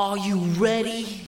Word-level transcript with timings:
Are 0.00 0.16
you 0.16 0.40
ready? 0.56 1.28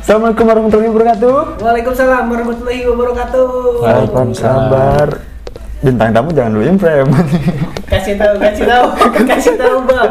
Assalamualaikum 0.00 0.48
warahmatullahi 0.48 0.88
wabarakatuh. 0.88 1.36
Waalaikumsalam 1.60 2.24
warahmatullahi 2.32 2.80
wabarakatuh. 2.88 3.48
Apa 3.84 4.24
kabar? 4.32 5.08
Bintang 5.84 6.16
tamu 6.16 6.32
jangan 6.32 6.50
dulu 6.56 6.64
imprem. 6.64 7.12
Kasih 7.92 8.16
tahu, 8.16 8.40
kasih 8.40 8.64
tahu, 8.64 8.86
kasih 9.36 9.54
tahu 9.60 9.76
bang. 9.84 10.10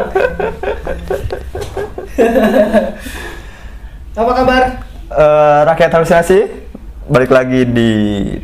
Apa 4.22 4.32
kabar? 4.38 4.62
Eh, 5.10 5.60
rakyat 5.66 5.90
halusinasi, 5.98 6.40
balik 7.10 7.34
lagi 7.34 7.66
di 7.66 7.92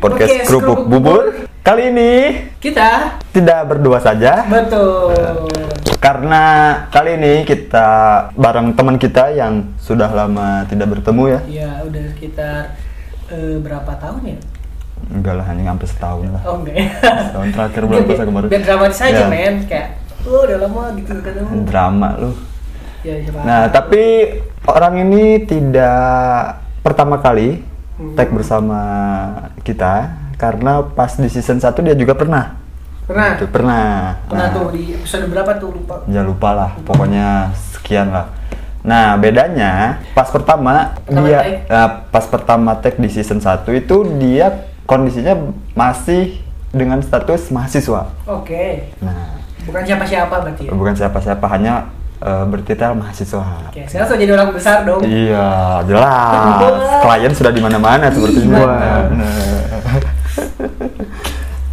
podcast 0.02 0.26
Podcast 0.26 0.50
Kerupuk 0.50 0.90
Kerupuk 0.90 0.90
Bubur. 0.90 1.22
Bubur. 1.30 1.45
Kali 1.66 1.90
ini 1.90 2.10
Kita 2.62 3.18
tidak 3.34 3.66
berdua 3.66 3.98
saja, 3.98 4.46
betul. 4.46 5.50
karena 5.98 6.42
kali 6.86 7.18
ini 7.18 7.42
kita 7.42 7.88
bareng 8.32 8.70
teman 8.72 8.94
kita 8.94 9.34
yang 9.34 9.74
sudah 9.76 10.06
lama 10.06 10.62
tidak 10.70 10.94
bertemu 10.94 11.22
ya. 11.26 11.40
Ya 11.50 11.70
udah 11.82 12.04
sekitar 12.14 12.78
eh, 13.26 13.58
berapa 13.58 13.92
tahun 13.98 14.22
ya? 14.24 14.38
Enggak 15.10 15.34
lah, 15.36 15.44
hanya 15.50 15.74
hampir 15.74 15.90
setahun 15.90 16.30
lah. 16.30 16.42
Oh 16.46 16.62
enggak 16.62 16.76
ya? 16.78 16.88
Tahun 17.34 17.48
terakhir 17.50 17.82
berapa 17.82 18.06
Biar- 18.06 18.14
saya 18.16 18.26
kemarin? 18.30 18.46
Biar 18.48 18.62
dramatis 18.62 19.00
aja 19.02 19.18
Ya. 19.18 19.26
men, 19.26 19.54
kayak 19.66 19.88
oh 20.22 20.40
udah 20.46 20.58
lama 20.62 20.82
gitu 20.94 21.12
ketemu. 21.18 21.50
Drama 21.66 22.08
lu. 22.16 22.30
Ya? 23.02 23.14
Nah, 23.42 23.62
tapi 23.70 24.02
orang 24.66 25.02
ini 25.02 25.42
tidak 25.42 26.62
pertama 26.82 27.18
kali 27.18 27.58
tag 28.14 28.30
bersama 28.30 28.78
kita 29.62 30.25
karena 30.36 30.84
pas 30.84 31.12
di 31.12 31.26
season 31.26 31.56
1 31.56 31.72
dia 31.82 31.94
juga 31.94 32.12
pernah. 32.12 32.56
Pernah? 33.04 33.28
Gitu, 33.34 33.46
pernah. 33.48 34.18
Pernah 34.26 34.46
Nah, 34.46 34.52
tuh 34.52 34.66
di 34.70 34.92
episode 34.92 35.26
berapa 35.26 35.50
tuh 35.56 35.70
lupa? 35.72 36.02
Ya 36.06 36.20
lupa 36.20 36.50
lah, 36.52 36.70
pokoknya 36.82 37.50
sekian 37.72 38.10
lah. 38.10 38.26
Nah, 38.82 39.14
bedanya 39.14 39.98
pas 40.12 40.26
pertama 40.26 40.94
Pertama 41.00 41.26
dia 41.26 41.38
tag? 41.38 41.54
eh, 41.66 41.88
pas 42.06 42.24
pertama 42.24 42.70
tag 42.76 42.94
di 42.94 43.08
season 43.08 43.38
1 43.38 43.66
itu 43.74 43.96
dia 44.16 44.46
kondisinya 44.84 45.34
masih 45.72 46.38
dengan 46.70 47.00
status 47.00 47.50
mahasiswa. 47.50 48.10
Oke. 48.24 48.90
Nah, 49.00 49.34
Bukan 49.62 49.82
siapa-siapa 49.82 50.30
berarti 50.36 50.62
ya? 50.62 50.70
bukan 50.70 50.94
siapa-siapa 50.94 51.46
hanya 51.48 51.90
eh, 52.16 52.44
bertitel 52.44 52.94
mahasiswa. 52.94 53.66
Oke, 53.66 53.82
sekarang 53.84 54.06
sudah 54.06 54.20
jadi 54.20 54.32
orang 54.32 54.50
besar 54.50 54.76
dong. 54.82 55.02
Iya, 55.02 55.46
jelas. 55.82 57.02
Klien 57.02 57.32
sudah 57.32 57.50
di 57.50 57.60
mana-mana 57.60 58.06
sepertinya. 58.08 58.58
Wah. 58.60 59.02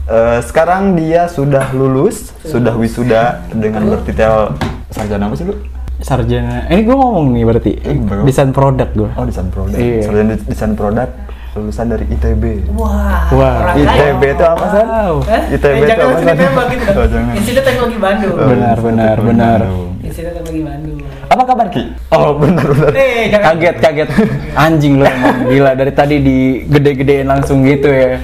Eh, 0.04 0.40
sekarang 0.44 0.94
dia 0.94 1.26
sudah 1.26 1.72
lulus, 1.72 2.36
sudah 2.44 2.76
wisuda 2.76 3.40
dengan 3.50 3.88
bertitel 3.88 4.52
sarjana 4.90 5.26
apa 5.26 5.36
sih 5.36 5.48
lu? 5.48 5.56
sarjana 5.98 6.68
ini 6.68 6.84
gue 6.84 6.92
ngomong 6.92 7.32
nih 7.32 7.44
berarti 7.44 7.72
Eh, 7.80 7.96
desain 8.22 8.52
produk 8.52 8.92
gue 8.92 9.08
Oh, 9.10 9.24
desain 9.24 9.48
produk. 9.48 9.72
Iya. 9.74 10.04
Sarjana 10.04 10.30
de- 10.30 10.44
desain 10.46 10.74
produk 10.76 11.08
lulusan 11.54 11.86
dari 11.86 12.06
ITB. 12.08 12.66
Wah, 12.74 13.30
Wah, 13.30 13.78
ITB 13.78 13.86
kaya. 14.20 14.34
itu 14.34 14.44
apa, 14.44 14.66
San? 14.68 14.86
Wow. 14.86 15.14
Hah? 15.22 15.44
ITB 15.48 15.70
Eh, 15.72 15.86
itu 15.86 15.94
apa, 15.94 16.18
San? 16.18 16.36
gitu. 16.68 16.90
Oh, 16.92 17.06
jangan. 17.06 17.34
Institut 17.38 17.64
Teknologi 17.64 17.98
Bandung. 18.00 18.34
Oh, 18.34 18.48
Benar, 18.48 18.78
benar, 18.78 19.16
Teknologi 19.16 19.30
benar. 19.30 19.60
Bandung. 19.62 19.90
Institut 20.02 20.32
Teknologi 20.34 20.64
Bandung. 20.64 20.98
Apa 21.24 21.44
kabar 21.44 21.68
Ki? 21.68 21.84
Oh, 22.10 22.30
benar 22.36 22.66
benar. 22.68 22.94
Eh, 22.96 23.30
kaget 23.32 23.76
kaget 23.80 24.10
anjing 24.56 24.94
lu 24.96 25.06
emang 25.08 25.38
gila 25.48 25.72
dari 25.74 25.92
tadi 25.92 26.16
di 26.20 26.38
gede-gedein 26.64 27.26
langsung 27.26 27.62
gitu 27.64 27.88
ya 27.88 28.22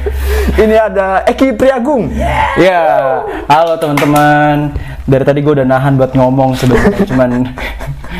Ini 0.51 0.75
ada 0.79 1.21
Eki 1.23 1.53
Priagung. 1.53 2.13
ya 2.55 2.81
halo 3.45 3.77
teman-teman 3.77 4.73
dari 5.03 5.23
tadi 5.23 5.39
gue 5.39 5.53
udah 5.55 5.65
nahan 5.65 5.95
buat 5.95 6.13
ngomong 6.13 6.53
sebenarnya 6.53 7.01
cuman 7.07 7.49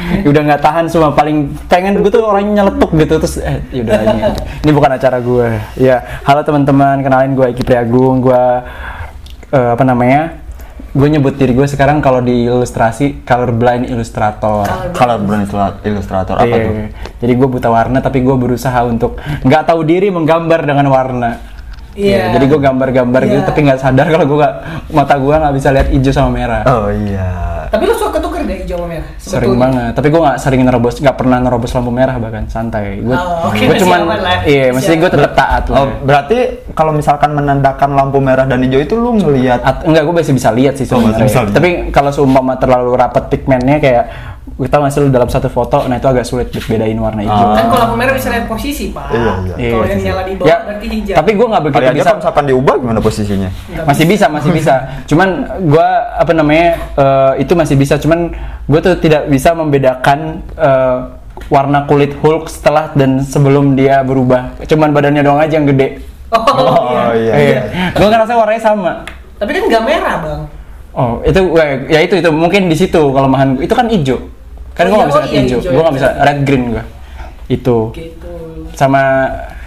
udah 0.29 0.41
nggak 0.45 0.61
tahan 0.61 0.85
semua 0.87 1.11
paling 1.11 1.53
pengen 1.67 1.99
gue 1.99 2.09
tuh 2.09 2.23
orangnya 2.23 2.63
nyeletuk 2.63 2.91
gitu 2.95 3.13
terus 3.19 3.35
eh 3.39 3.61
yaudah 3.71 3.99
ini, 4.03 4.21
ini 4.65 4.71
bukan 4.71 4.91
acara 4.95 5.17
gue 5.19 5.47
ya 5.77 5.97
halo 6.23 6.41
teman-teman 6.41 7.01
kenalin 7.01 7.33
gue 7.33 7.45
Eki 7.51 7.63
Priagung 7.63 8.21
gue 8.21 8.43
eh, 9.49 9.69
apa 9.73 9.83
namanya 9.83 10.39
gue 10.89 11.05
nyebut 11.05 11.37
diri 11.37 11.53
gue 11.53 11.69
sekarang 11.69 12.01
kalau 12.01 12.17
di 12.17 12.49
ilustrasi 12.49 13.21
colorblind 13.21 13.85
illustrator 13.85 14.65
Color 14.89 15.19
brand 15.21 15.45
ilustrator 15.85 16.33
apa 16.33 16.49
Iya. 16.49 16.65
tuh? 16.65 16.73
Jadi 17.21 17.33
gue 17.37 17.47
buta 17.47 17.69
warna 17.69 18.01
tapi 18.01 18.25
gue 18.25 18.33
berusaha 18.33 18.81
untuk 18.89 19.21
nggak 19.45 19.69
tahu 19.69 19.85
diri 19.85 20.09
menggambar 20.09 20.65
dengan 20.65 20.89
warna. 20.89 21.37
Iya. 21.93 22.33
Jadi 22.33 22.45
gue 22.49 22.57
gambar-gambar 22.57 23.21
gitu 23.21 23.41
Iya. 23.43 23.47
tapi 23.47 23.59
nggak 23.69 23.79
sadar 23.79 24.09
kalau 24.09 24.25
gue 24.25 24.37
nggak 24.41 24.55
mata 24.89 25.13
gue 25.13 25.35
nggak 25.35 25.55
bisa 25.61 25.69
lihat 25.69 25.87
hijau 25.93 26.13
sama 26.15 26.29
merah. 26.33 26.63
Oh 26.65 26.89
iya. 26.89 27.29
Tapi 27.69 27.83
lu 27.85 27.93
suka 27.93 28.17
ketuker 28.17 28.41
gak 28.43 28.57
hijau 28.61 28.77
sama 28.77 28.87
merah? 28.89 29.09
Sering 29.15 29.29
Sebetulnya. 29.45 29.61
banget. 29.61 29.91
Tapi 29.93 30.07
gue 30.09 30.21
nggak 30.21 30.37
sering 30.37 30.61
nerobos, 30.61 30.95
nggak 30.97 31.15
pernah 31.15 31.37
nerobos 31.37 31.71
lampu 31.71 31.91
merah 31.91 32.15
bahkan 32.15 32.43
santai. 32.45 32.99
Gue 32.99 33.13
Oh, 33.13 33.47
oke, 33.47 33.61
gue 33.61 33.77
cuman 33.77 33.99
iya, 34.43 34.69
Masih 34.69 34.75
mesti 34.75 34.91
gue 34.97 35.09
tetap 35.11 35.33
taat 35.33 35.63
lah. 35.67 35.77
Oh, 35.79 35.87
berarti 36.01 36.37
kalau 36.73 36.91
misalkan 36.91 37.29
menandakan 37.31 37.89
lampu 37.91 38.17
merah 38.17 38.43
dan 38.43 38.59
hijau 38.59 38.79
itu 38.79 38.93
lu 38.93 39.15
ngelihat 39.15 39.61
At- 39.61 39.83
enggak, 39.83 40.03
gue 40.03 40.13
masih 40.15 40.33
bisa 40.33 40.49
lihat 40.49 40.73
sih 40.73 40.85
Oh, 40.85 40.97
sebenarnya. 40.97 41.25
bisa 41.25 41.39
lihat. 41.41 41.53
Tapi 41.53 41.69
kalau 41.89 42.09
seumpama 42.09 42.53
terlalu 42.55 42.91
rapat 42.95 43.23
pigmennya 43.27 43.77
kayak 43.77 44.03
gue 44.59 44.67
tau 44.67 44.83
gak 44.83 44.91
sih 44.91 44.99
lu 44.99 45.07
dalam 45.07 45.25
satu 45.25 45.47
foto, 45.47 45.87
nah 45.87 45.95
itu 45.95 46.03
agak 46.03 46.21
sulit 46.21 46.51
bedain 46.51 46.93
warna 46.95 47.23
hijau. 47.23 47.47
Kan 47.49 47.65
kalau 47.65 47.79
lampu 47.81 47.95
merah 47.95 48.11
bisa 48.11 48.27
lihat 48.27 48.43
posisi, 48.43 48.91
Pak. 48.91 49.07
Iya, 49.07 49.17
iya. 49.17 49.31
Kalau 49.31 49.55
Iya, 49.55 49.71
yang 49.87 49.87
sih. 49.95 50.05
nyala 50.05 50.21
di 50.21 50.33
bawah 50.35 50.45
Ya, 50.45 50.57
berarti 50.61 50.85
hijau. 50.89 51.15
tapi 51.15 51.31
gue 51.31 51.47
nggak 51.47 51.63
begitu 51.63 51.79
bisa. 51.89 52.03
kalau 52.03 52.19
misalkan 52.19 52.43
diubah 52.45 52.75
gimana 52.75 52.99
posisinya? 52.99 53.49
Nggak 53.65 53.85
masih 53.87 54.05
bisa 54.05 54.25
masih 54.27 54.51
bisa 54.51 54.73
cuman 55.05 55.29
gua 55.65 55.87
apa 56.13 56.31
namanya 56.33 56.67
eh, 56.93 57.31
itu 57.39 57.53
masih 57.53 57.75
bisa 57.75 57.95
cuman 57.95 58.35
gue 58.65 58.79
tuh 58.79 58.95
tidak 58.97 59.25
bisa 59.25 59.49
membedakan 59.53 60.19
eh, 60.53 60.97
warna 61.47 61.79
kulit 61.85 62.11
Hulk 62.15 62.45
setelah 62.45 62.91
dan 62.93 63.23
sebelum 63.23 63.73
dia 63.73 64.03
berubah 64.03 64.59
cuman 64.61 64.91
badannya 64.91 65.23
doang 65.23 65.39
aja 65.39 65.55
yang 65.55 65.65
gede 65.65 66.03
Oh, 66.29 66.37
Oh, 66.37 67.09
iya. 67.11 67.33
iya. 67.33 67.61
gue 67.91 68.05
ngerasa 68.05 68.35
warnanya 68.35 68.61
sama 68.61 69.01
Tapi 69.35 69.49
kan 69.49 69.63
nggak 69.65 69.81
merah, 69.81 70.15
Bang. 70.19 70.41
oh 70.91 71.23
itu 71.23 71.41
weh, 71.47 71.87
ya 71.87 71.99
itu 72.01 72.13
itu 72.15 72.29
mungkin 72.29 72.67
di 72.67 72.75
situ 72.75 73.01
kelemahan 73.09 73.57
itu 73.57 73.71
kan 73.71 73.87
hijau 73.87 74.19
kan 74.79 74.87
Oh, 74.87 74.89
gue 74.89 74.95
iya, 74.95 74.99
nggak 75.03 75.09
bisa 75.11 75.19
oh, 75.19 75.23
lihat 75.27 75.33
iya, 75.35 75.41
hijau 75.43 75.59
gue 75.59 75.71
nggak 75.75 75.83
iya. 75.91 75.99
bisa 75.99 76.09
red 76.23 76.39
green 76.47 76.63
gue 76.71 76.83
itu 77.49 77.77
Gitu. 77.91 78.33
sama 78.73 79.01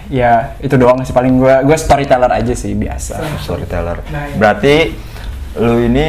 ya 0.09 0.33
itu 0.59 0.75
doang 0.77 1.05
sih 1.05 1.13
paling 1.13 1.37
gue 1.37 1.55
gue 1.69 1.77
storyteller 1.77 2.33
aja 2.33 2.53
sih 2.53 2.73
biasa 2.73 3.21
Storyteller. 3.41 4.01
Nah, 4.09 4.23
iya. 4.29 4.37
Berarti 4.37 4.75
lu 5.57 5.85
ini 5.85 6.09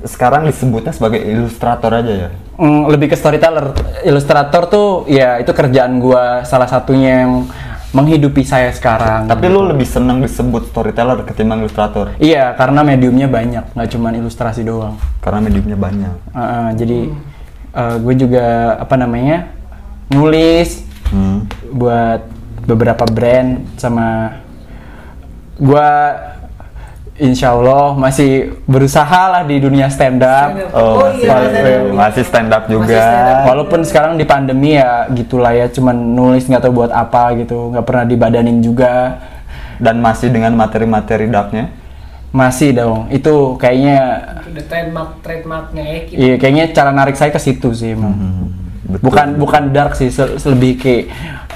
sekarang 0.00 0.48
disebutnya 0.48 0.92
sebagai 0.92 1.20
ilustrator 1.20 1.92
aja 1.92 2.28
ya? 2.28 2.30
Mm, 2.56 2.88
lebih 2.88 3.12
ke 3.12 3.16
storyteller. 3.16 3.72
Ilustrator 4.00 4.64
tuh 4.64 4.88
ya 5.08 5.36
itu 5.36 5.52
kerjaan 5.52 6.00
gua 6.00 6.44
salah 6.44 6.68
satunya 6.68 7.24
yang 7.24 7.48
menghidupi 7.90 8.46
saya 8.46 8.70
sekarang. 8.70 9.26
Tapi 9.26 9.50
lu 9.50 9.66
lebih 9.66 9.84
seneng 9.84 10.22
disebut 10.22 10.70
storyteller 10.70 11.26
ketimbang 11.26 11.60
ilustrator 11.60 12.14
Iya, 12.16 12.54
karena 12.54 12.86
mediumnya 12.86 13.26
banyak, 13.26 13.74
nggak 13.74 13.88
cuma 13.90 14.14
ilustrasi 14.14 14.62
doang. 14.62 14.94
karena 15.20 15.40
mediumnya 15.42 15.76
banyak. 15.76 16.14
Uh, 16.30 16.40
uh, 16.40 16.66
jadi 16.72 17.10
gue 17.72 18.14
juga 18.18 18.46
apa 18.76 18.94
namanya 18.94 19.50
nulis 20.10 20.86
Hmm. 21.10 21.42
buat 21.74 22.22
beberapa 22.62 23.02
brand 23.02 23.66
sama 23.74 24.38
gua 25.58 26.14
Insya 27.20 27.52
Allah 27.52 27.92
masih 28.00 28.56
berusaha 28.64 29.28
lah 29.28 29.44
di 29.44 29.60
dunia 29.60 29.92
stand 29.92 30.24
up. 30.24 30.56
Stand 30.56 30.72
up. 30.72 30.72
Oh, 30.72 31.04
Oh, 31.04 31.08
iya, 31.12 31.28
masih, 31.28 31.52
stand 31.52 31.68
up. 31.84 31.92
masih 31.92 32.22
stand 32.24 32.48
up 32.48 32.62
juga. 32.64 32.86
Masih 32.88 32.96
stand 33.04 33.28
up. 33.28 33.40
Walaupun 33.44 33.80
sekarang 33.84 34.12
di 34.16 34.24
pandemi 34.24 34.72
ya 34.72 35.04
gitulah 35.12 35.52
ya, 35.52 35.68
cuman 35.68 35.92
nulis 36.16 36.48
nggak 36.48 36.64
tahu 36.64 36.80
buat 36.80 36.88
apa 36.88 37.36
gitu, 37.36 37.76
nggak 37.76 37.84
pernah 37.84 38.04
dibadanin 38.08 38.64
juga. 38.64 39.20
Dan 39.76 40.00
masih 40.00 40.32
dengan 40.32 40.56
materi-materi 40.56 41.28
darknya. 41.28 41.68
Masih 42.30 42.70
dong, 42.70 43.10
itu 43.10 43.58
kayaknya, 43.58 43.98
Itu 44.38 44.54
udah 44.54 44.64
trademark 44.64 45.10
trademarknya 45.18 45.82
Eki. 45.98 46.14
iya 46.14 46.34
kayaknya 46.38 46.64
cara 46.70 46.90
narik 46.90 47.18
saya 47.18 47.28
ke 47.28 47.38
situ 47.38 47.74
sih 47.74 47.90
emang. 47.90 48.14
Hmm, 48.14 48.46
betul. 48.86 49.02
Bukan 49.02 49.26
bukan 49.34 49.62
dark 49.70 49.98
sih, 49.98 50.06
lebih 50.46 50.78
kayak 50.78 51.04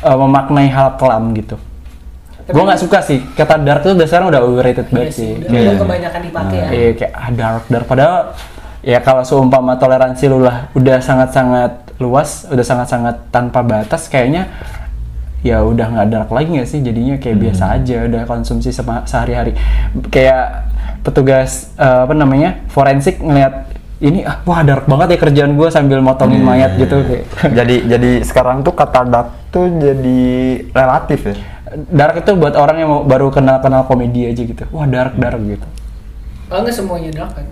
eh, 0.03 0.17
memaknai 0.19 0.67
hal 0.67 0.99
kelam 0.99 1.31
gitu. 1.33 1.55
Tapi- 2.45 2.53
Gue 2.53 2.63
nggak 2.67 2.77
suka 2.77 2.99
sih 3.01 3.23
kata 3.33 3.57
dark 3.57 3.81
itu 3.81 3.95
udah 3.95 4.05
sekarang 4.05 4.27
udah 4.29 4.43
overrated 4.43 4.85
Iya 4.85 4.93
banget 4.93 5.15
sih, 5.15 5.31
udah, 5.33 5.47
Kayak- 5.47 5.63
udah 5.65 5.75
kebanyakan 5.79 6.21
dipakai 6.21 6.59
ya. 6.59 6.69
Iya 6.69 6.91
kayak 6.93 7.13
ah, 7.15 7.29
dark 7.31 7.65
dark 7.69 7.87
padahal 7.87 8.17
ya 8.83 8.99
kalau 8.99 9.23
seumpama 9.23 9.73
toleransi 9.75 10.25
lu 10.27 10.39
lah 10.41 10.69
udah 10.75 10.99
sangat-sangat 10.99 11.73
luas, 11.97 12.51
udah 12.51 12.61
sangat-sangat 12.61 13.31
tanpa 13.31 13.63
batas 13.63 14.11
kayaknya 14.11 14.51
ya 15.45 15.61
udah 15.61 15.87
nggak 15.93 16.09
dark 16.09 16.31
lagi 16.33 16.49
nggak 16.57 16.69
sih? 16.69 16.81
Jadinya 16.81 17.21
kayak 17.21 17.37
biasa 17.39 17.65
aja 17.77 17.97
udah 18.09 18.23
konsumsi 18.25 18.73
sehari-hari. 19.05 19.53
Kayak 20.09 20.73
petugas 21.05 21.71
eh, 21.77 22.01
apa 22.09 22.17
namanya 22.17 22.65
forensik 22.73 23.21
ngelihat 23.21 23.69
ini 24.01 24.27
ah 24.27 24.43
wah 24.43 24.65
dark 24.65 24.89
banget 24.91 25.15
ya 25.15 25.19
kerjaan 25.21 25.53
gue 25.55 25.69
sambil 25.71 26.01
motongin 26.01 26.41
mayat 26.41 26.75
gitu 26.81 27.05
kayak. 27.05 27.25
Jadi 27.63 27.77
jadi 27.87 28.11
sekarang 28.25 28.65
tuh 28.65 28.73
kata 28.73 29.07
dark 29.07 29.29
tuh 29.55 29.71
jadi 29.71 30.21
relatif 30.75 31.31
ya. 31.31 31.37
dark 31.91 32.19
itu 32.23 32.35
buat 32.35 32.59
orang 32.59 32.77
yang 32.83 32.91
mau 32.91 33.03
baru 33.07 33.31
kenal 33.31 33.63
kenal 33.63 33.87
komedi 33.87 34.27
aja 34.27 34.43
gitu. 34.43 34.65
Wah 34.75 34.89
dark 34.89 35.15
dark 35.15 35.39
gitu. 35.45 35.67
Oh 36.51 36.59
enggak 36.65 36.75
semuanya 36.75 37.11
dark 37.13 37.39
kan? 37.39 37.47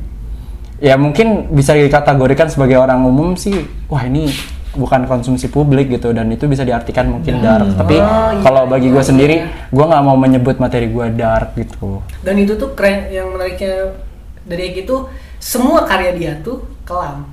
ya 0.82 0.98
mungkin 0.98 1.54
bisa 1.54 1.78
dikategorikan 1.78 2.50
sebagai 2.50 2.76
orang 2.82 3.06
umum 3.06 3.38
sih. 3.38 3.54
Wah 3.86 4.02
ini 4.02 4.34
bukan 4.72 5.04
konsumsi 5.04 5.46
publik 5.46 5.88
gitu 5.90 6.10
dan 6.10 6.26
itu 6.26 6.44
bisa 6.44 6.62
diartikan 6.62 7.08
mungkin 7.10 7.38
dark 7.38 7.76
tapi 7.76 7.96
Oh, 7.96 8.32
iya, 8.32 8.40
kalau 8.40 8.64
bagi 8.64 8.88
gue 8.88 8.96
iya, 8.96 9.04
sendiri 9.04 9.36
iya. 9.38 9.68
gue 9.68 9.84
nggak 9.84 10.02
mau 10.02 10.16
menyebut 10.16 10.56
materi 10.56 10.88
gue 10.88 11.06
dark 11.12 11.52
gitu 11.54 12.00
Dan 12.20 12.34
itu 12.38 12.56
tuh 12.56 12.72
keren 12.72 13.08
yang 13.08 13.28
menariknya 13.28 13.92
dari 14.42 14.72
Eki 14.72 14.82
tuh 14.82 15.12
semua 15.36 15.84
karya 15.84 16.12
dia 16.12 16.32
tuh 16.40 16.64
kelam. 16.82 17.28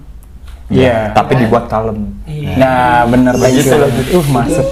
Iya. 0.67 1.09
tapi 1.11 1.33
dibuat 1.35 1.65
kalem. 1.65 2.13
Iya. 2.23 2.53
nah 2.53 2.79
bener 3.03 3.33
Begitu 3.33 3.73
begitu 3.73 3.73
lah. 3.73 3.89
uh 4.13 4.25
masuk 4.29 4.67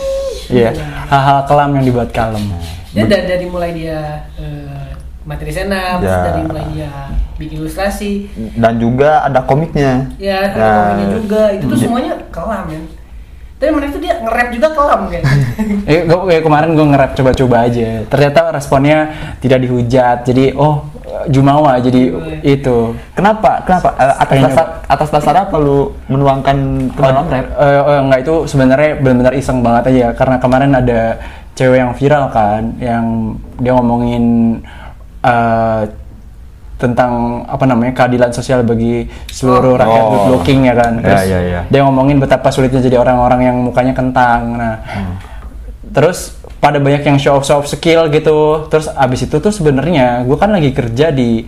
iya 0.48 0.70
hal-hal 1.08 1.40
kelam 1.44 1.70
yang 1.74 1.86
dibuat 1.86 2.10
kalem 2.12 2.44
Dia 2.92 3.06
dari, 3.06 3.26
dari 3.28 3.46
mulai 3.46 3.72
dia 3.74 4.00
eh, 4.36 4.94
materi 5.24 5.50
senam, 5.50 5.98
Ya. 6.00 6.22
dari 6.26 6.42
mulai 6.44 6.66
dia 6.72 6.92
bikin 7.38 7.62
ilustrasi, 7.62 8.12
Dan 8.54 8.78
juga 8.78 9.22
ada 9.22 9.40
komiknya. 9.42 10.10
ya 10.18 10.38
ada 10.44 10.58
Ya. 10.58 10.70
komiknya 10.74 11.08
juga, 11.16 11.42
itu 11.54 11.64
tuh 11.64 11.78
Iya. 11.78 11.84
semuanya 11.86 12.14
kelam 12.30 12.66
kan. 12.66 12.84
Tapi 13.58 13.70
menarik 13.74 13.90
tuh 13.90 14.02
dia 14.02 14.14
nge-rap 14.22 14.50
juga 14.52 14.68
kelam 14.70 15.02
kan. 15.08 15.24
Eh, 15.90 16.06
gua, 16.06 16.26
kayak 16.26 16.44
kemarin 16.44 16.70
gue 16.74 16.86
nge-rap 16.86 17.12
coba-coba 17.14 17.58
aja. 17.66 17.90
Ternyata 18.06 18.40
responnya 18.52 18.98
tidak 19.40 19.66
dihujat. 19.66 20.18
Jadi, 20.24 20.54
oh, 20.54 20.86
Jumawa 21.26 21.80
jadi 21.80 22.14
itu. 22.44 22.78
Kenapa? 23.14 23.64
Kenapa? 23.64 23.96
Eh, 23.98 24.16
atas 24.20 24.38
dasar 24.38 24.66
atas 24.86 25.10
dasar 25.10 25.36
apa 25.40 25.56
lu 25.58 25.90
menuangkan 26.06 26.58
ke 26.94 27.00
dalam 27.00 27.26
rap? 27.26 27.46
Eh, 27.50 27.82
eh, 27.82 28.00
enggak 28.04 28.20
itu 28.22 28.36
sebenarnya 28.46 28.92
benar-benar 29.00 29.34
iseng 29.34 29.66
banget 29.66 29.84
aja 29.90 30.08
karena 30.14 30.36
kemarin 30.38 30.72
ada 30.72 31.18
cewek 31.56 31.80
yang 31.80 31.94
viral 31.96 32.30
kan 32.30 32.76
yang 32.78 33.06
dia 33.58 33.74
ngomongin 33.74 34.24
eh, 35.24 35.82
tentang 36.78 37.12
apa 37.44 37.66
namanya 37.66 37.92
keadilan 37.92 38.30
sosial 38.30 38.62
bagi 38.62 39.04
seluruh 39.28 39.76
rakyat 39.76 39.98
Oh. 40.00 40.10
good 40.12 40.26
looking 40.32 40.62
ya 40.64 40.74
kan. 40.74 40.94
Ya, 40.98 41.04
Terus 41.04 41.22
ya, 41.26 41.40
ya. 41.42 41.62
dia 41.68 41.82
ngomongin 41.82 42.18
betapa 42.18 42.48
sulitnya 42.48 42.80
jadi 42.80 42.98
orang-orang 42.98 43.42
yang 43.44 43.58
mukanya 43.60 43.92
kentang. 43.92 44.42
Nah, 44.54 44.76
terus 45.90 46.38
pada 46.58 46.78
banyak 46.78 47.02
yang 47.02 47.18
show 47.18 47.34
off 47.34 47.44
show 47.44 47.58
off 47.58 47.68
skill 47.68 48.06
gitu. 48.08 48.66
Terus 48.68 48.88
abis 48.88 49.26
itu 49.26 49.36
tuh 49.36 49.50
sebenarnya 49.50 50.22
gue 50.22 50.36
kan 50.36 50.50
lagi 50.50 50.70
kerja 50.70 51.10
di 51.10 51.46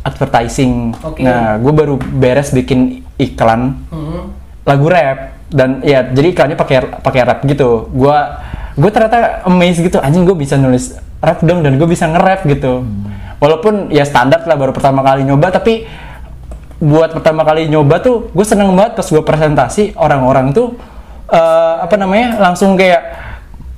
advertising. 0.00 0.94
Oke. 1.00 1.22
Nah, 1.22 1.58
gue 1.58 1.72
baru 1.72 1.94
beres 1.96 2.50
bikin 2.50 3.02
iklan 3.16 3.78
Hmm. 3.88 4.34
lagu 4.62 4.86
rap 4.86 5.18
dan 5.48 5.82
ya 5.82 6.02
jadi 6.04 6.32
iklannya 6.32 6.54
pakai 6.54 6.76
pakai 7.02 7.20
rap 7.22 7.38
gitu. 7.42 7.90
Gua 7.90 8.38
gue 8.72 8.88
ternyata 8.88 9.42
amazed 9.44 9.82
gitu 9.82 9.98
anjing 9.98 10.22
gue 10.22 10.32
bisa 10.34 10.54
nulis 10.54 10.96
rap 11.18 11.38
dong 11.40 11.60
dan 11.60 11.76
gue 11.76 11.84
bisa 11.84 12.06
nge-rap 12.06 12.42
gitu. 12.44 12.82
Walaupun 13.42 13.90
ya 13.90 14.06
standar 14.06 14.46
lah 14.46 14.54
baru 14.54 14.70
pertama 14.70 15.02
kali 15.02 15.26
nyoba 15.26 15.50
tapi 15.50 15.82
buat 16.78 17.10
pertama 17.10 17.42
kali 17.42 17.66
nyoba 17.66 17.98
tuh 17.98 18.30
gue 18.30 18.46
seneng 18.46 18.70
banget 18.78 19.02
pas 19.02 19.06
gue 19.06 19.22
presentasi 19.22 19.98
orang-orang 19.98 20.54
tuh 20.54 20.78
eh, 21.26 21.74
apa 21.82 21.94
namanya 21.98 22.38
langsung 22.38 22.78
kayak 22.78 23.02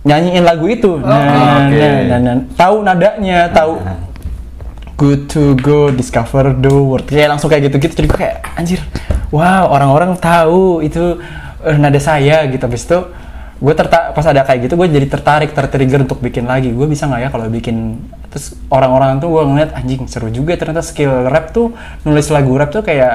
nyanyiin 0.04 0.44
lagu 0.44 0.68
itu. 0.68 1.00
Nah, 1.00 1.64
oke. 1.64 1.80
nah, 1.80 2.00
nah, 2.04 2.18
nah. 2.20 2.36
tahu 2.60 2.84
nadanya, 2.84 3.48
tahu 3.48 3.80
good 4.94 5.26
to 5.26 5.58
go 5.58 5.90
discover 5.90 6.54
the 6.54 6.70
world 6.70 7.06
kayak 7.06 7.34
langsung 7.34 7.50
kayak 7.50 7.70
gitu-gitu 7.70 8.02
jadi 8.02 8.06
gue 8.06 8.18
kayak 8.18 8.36
anjir 8.54 8.80
wow 9.34 9.66
orang-orang 9.66 10.14
tahu 10.18 10.80
itu 10.86 11.18
eh, 11.66 11.76
nada 11.78 11.98
saya 11.98 12.46
gitu 12.46 12.62
habis 12.62 12.86
itu 12.86 12.98
gue 13.64 13.74
tertarik 13.74 14.12
pas 14.12 14.26
ada 14.28 14.44
kayak 14.44 14.68
gitu 14.68 14.76
gue 14.76 14.88
jadi 14.92 15.08
tertarik 15.08 15.56
tertrigger 15.56 16.04
untuk 16.04 16.20
bikin 16.20 16.44
lagi. 16.44 16.68
Gue 16.68 16.84
bisa 16.84 17.08
nggak 17.08 17.20
ya 17.24 17.28
kalau 17.32 17.48
bikin 17.48 17.96
terus 18.28 18.52
orang-orang 18.68 19.16
tuh 19.24 19.32
gue 19.32 19.42
ngeliat 19.48 19.70
anjing 19.72 20.04
seru 20.04 20.28
juga 20.28 20.52
ternyata 20.60 20.84
skill 20.84 21.32
rap 21.32 21.56
tuh. 21.56 21.72
Nulis 22.04 22.28
lagu 22.28 22.52
rap 22.60 22.68
tuh 22.68 22.84
kayak 22.84 23.14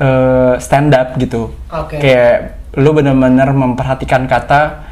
eh, 0.00 0.54
stand 0.64 0.96
up 0.96 1.20
gitu. 1.20 1.52
Oke. 1.68 2.00
kayak 2.00 2.56
lu 2.80 2.96
bener-bener 2.96 3.52
memperhatikan 3.52 4.24
kata 4.24 4.91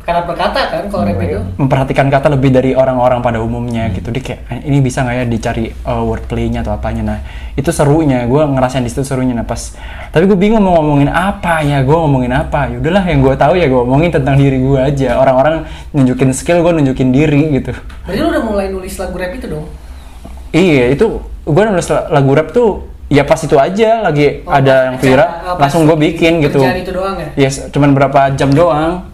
Karena 0.00 0.24
berkata 0.24 0.58
kan 0.66 0.88
kalau 0.88 1.04
rap 1.04 1.20
itu. 1.20 1.38
memperhatikan 1.54 2.08
kata 2.08 2.28
lebih 2.30 2.50
dari 2.50 2.72
orang-orang 2.72 3.20
pada 3.20 3.38
umumnya 3.38 3.86
gitu. 3.90 4.08
Dia 4.08 4.22
kayak 4.22 4.40
"Eh, 4.48 4.60
ini 4.64 4.80
bisa 4.80 5.00
nggak 5.00 5.14
ya 5.14 5.24
dicari 5.24 5.64
uh, 5.82 6.02
wordplaynya 6.02 6.60
atau 6.60 6.72
apanya? 6.72 7.02
Nah 7.04 7.18
itu 7.52 7.68
serunya. 7.68 8.24
Gue 8.24 8.42
ngerasain 8.42 8.80
di 8.80 8.88
situ 8.88 9.02
serunya. 9.02 9.32
Nah 9.32 9.44
pas 9.44 9.76
tapi 10.08 10.24
gue 10.24 10.34
bingung 10.34 10.58
mau 10.58 10.78
ngomongin 10.78 11.06
apa 11.06 11.60
ya 11.60 11.80
gue 11.80 11.92
ngomongin 11.92 12.32
apa. 12.32 12.66
Ya 12.66 12.76
udahlah 12.78 13.04
yang 13.04 13.20
gue 13.20 13.34
tahu 13.34 13.54
ya 13.54 13.66
gue 13.66 13.76
ngomongin 13.78 14.10
tentang 14.10 14.34
diri 14.34 14.58
gue 14.58 14.80
aja. 14.80 15.08
Orang-orang 15.16 15.68
nunjukin 15.90 16.32
skill 16.32 16.60
gue 16.60 16.72
nunjukin 16.74 17.08
diri 17.10 17.42
gitu. 17.54 17.76
Berarti 18.02 18.18
lu 18.18 18.28
udah 18.28 18.42
mulai 18.42 18.66
nulis 18.68 18.96
lagu 18.96 19.14
rap 19.14 19.32
itu 19.32 19.46
dong? 19.46 19.66
iya 20.50 20.90
itu 20.90 21.06
gue 21.40 21.62
nulis 21.64 21.86
la- 21.86 22.10
lagu 22.10 22.30
rap 22.32 22.50
tuh 22.50 22.82
ya 23.06 23.22
pas 23.22 23.38
itu 23.38 23.54
aja 23.54 24.02
lagi 24.02 24.42
Oh, 24.42 24.50
ada 24.50 24.90
yang 24.90 24.98
viral 24.98 25.28
oh, 25.46 25.56
langsung 25.56 25.82
gue 25.84 25.94
bikin 26.00 26.42
gitu. 26.42 26.58
itu 26.58 26.90
doang 26.90 27.14
ya? 27.14 27.28
yes 27.38 27.70
cuman 27.70 27.90
berapa 27.90 28.34
jam 28.34 28.50
doang 28.50 29.06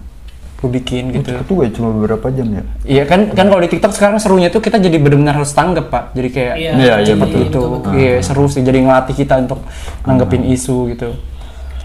gue 0.56 0.70
bikin 0.72 1.12
gitu 1.12 1.36
Itu 1.36 1.52
gue 1.54 1.68
cuma 1.70 1.92
beberapa 1.92 2.32
jam 2.32 2.48
ya. 2.48 2.62
Iya 2.82 3.04
kan 3.04 3.28
kan 3.30 3.46
kalau 3.46 3.60
di 3.60 3.68
TikTok 3.68 3.92
sekarang 3.92 4.16
serunya 4.16 4.48
tuh 4.48 4.58
kita 4.58 4.76
jadi 4.76 4.96
benar-benar 4.96 5.36
harus 5.36 5.52
tanggap 5.52 5.86
pak. 5.88 6.04
Jadi 6.12 6.28
kayak 6.30 6.54
Iya, 6.56 6.72
Iya, 6.72 6.94
iya, 7.02 7.14
betul. 7.14 7.40
itu. 7.44 7.60
betul. 7.60 7.90
Iya 7.92 8.14
seru 8.20 8.44
sih 8.46 8.60
jadi 8.60 8.80
ngelatih 8.80 9.14
kita 9.14 9.34
untuk 9.38 9.60
nanggepin 10.02 10.48
isu 10.48 10.90
gitu. 10.90 11.12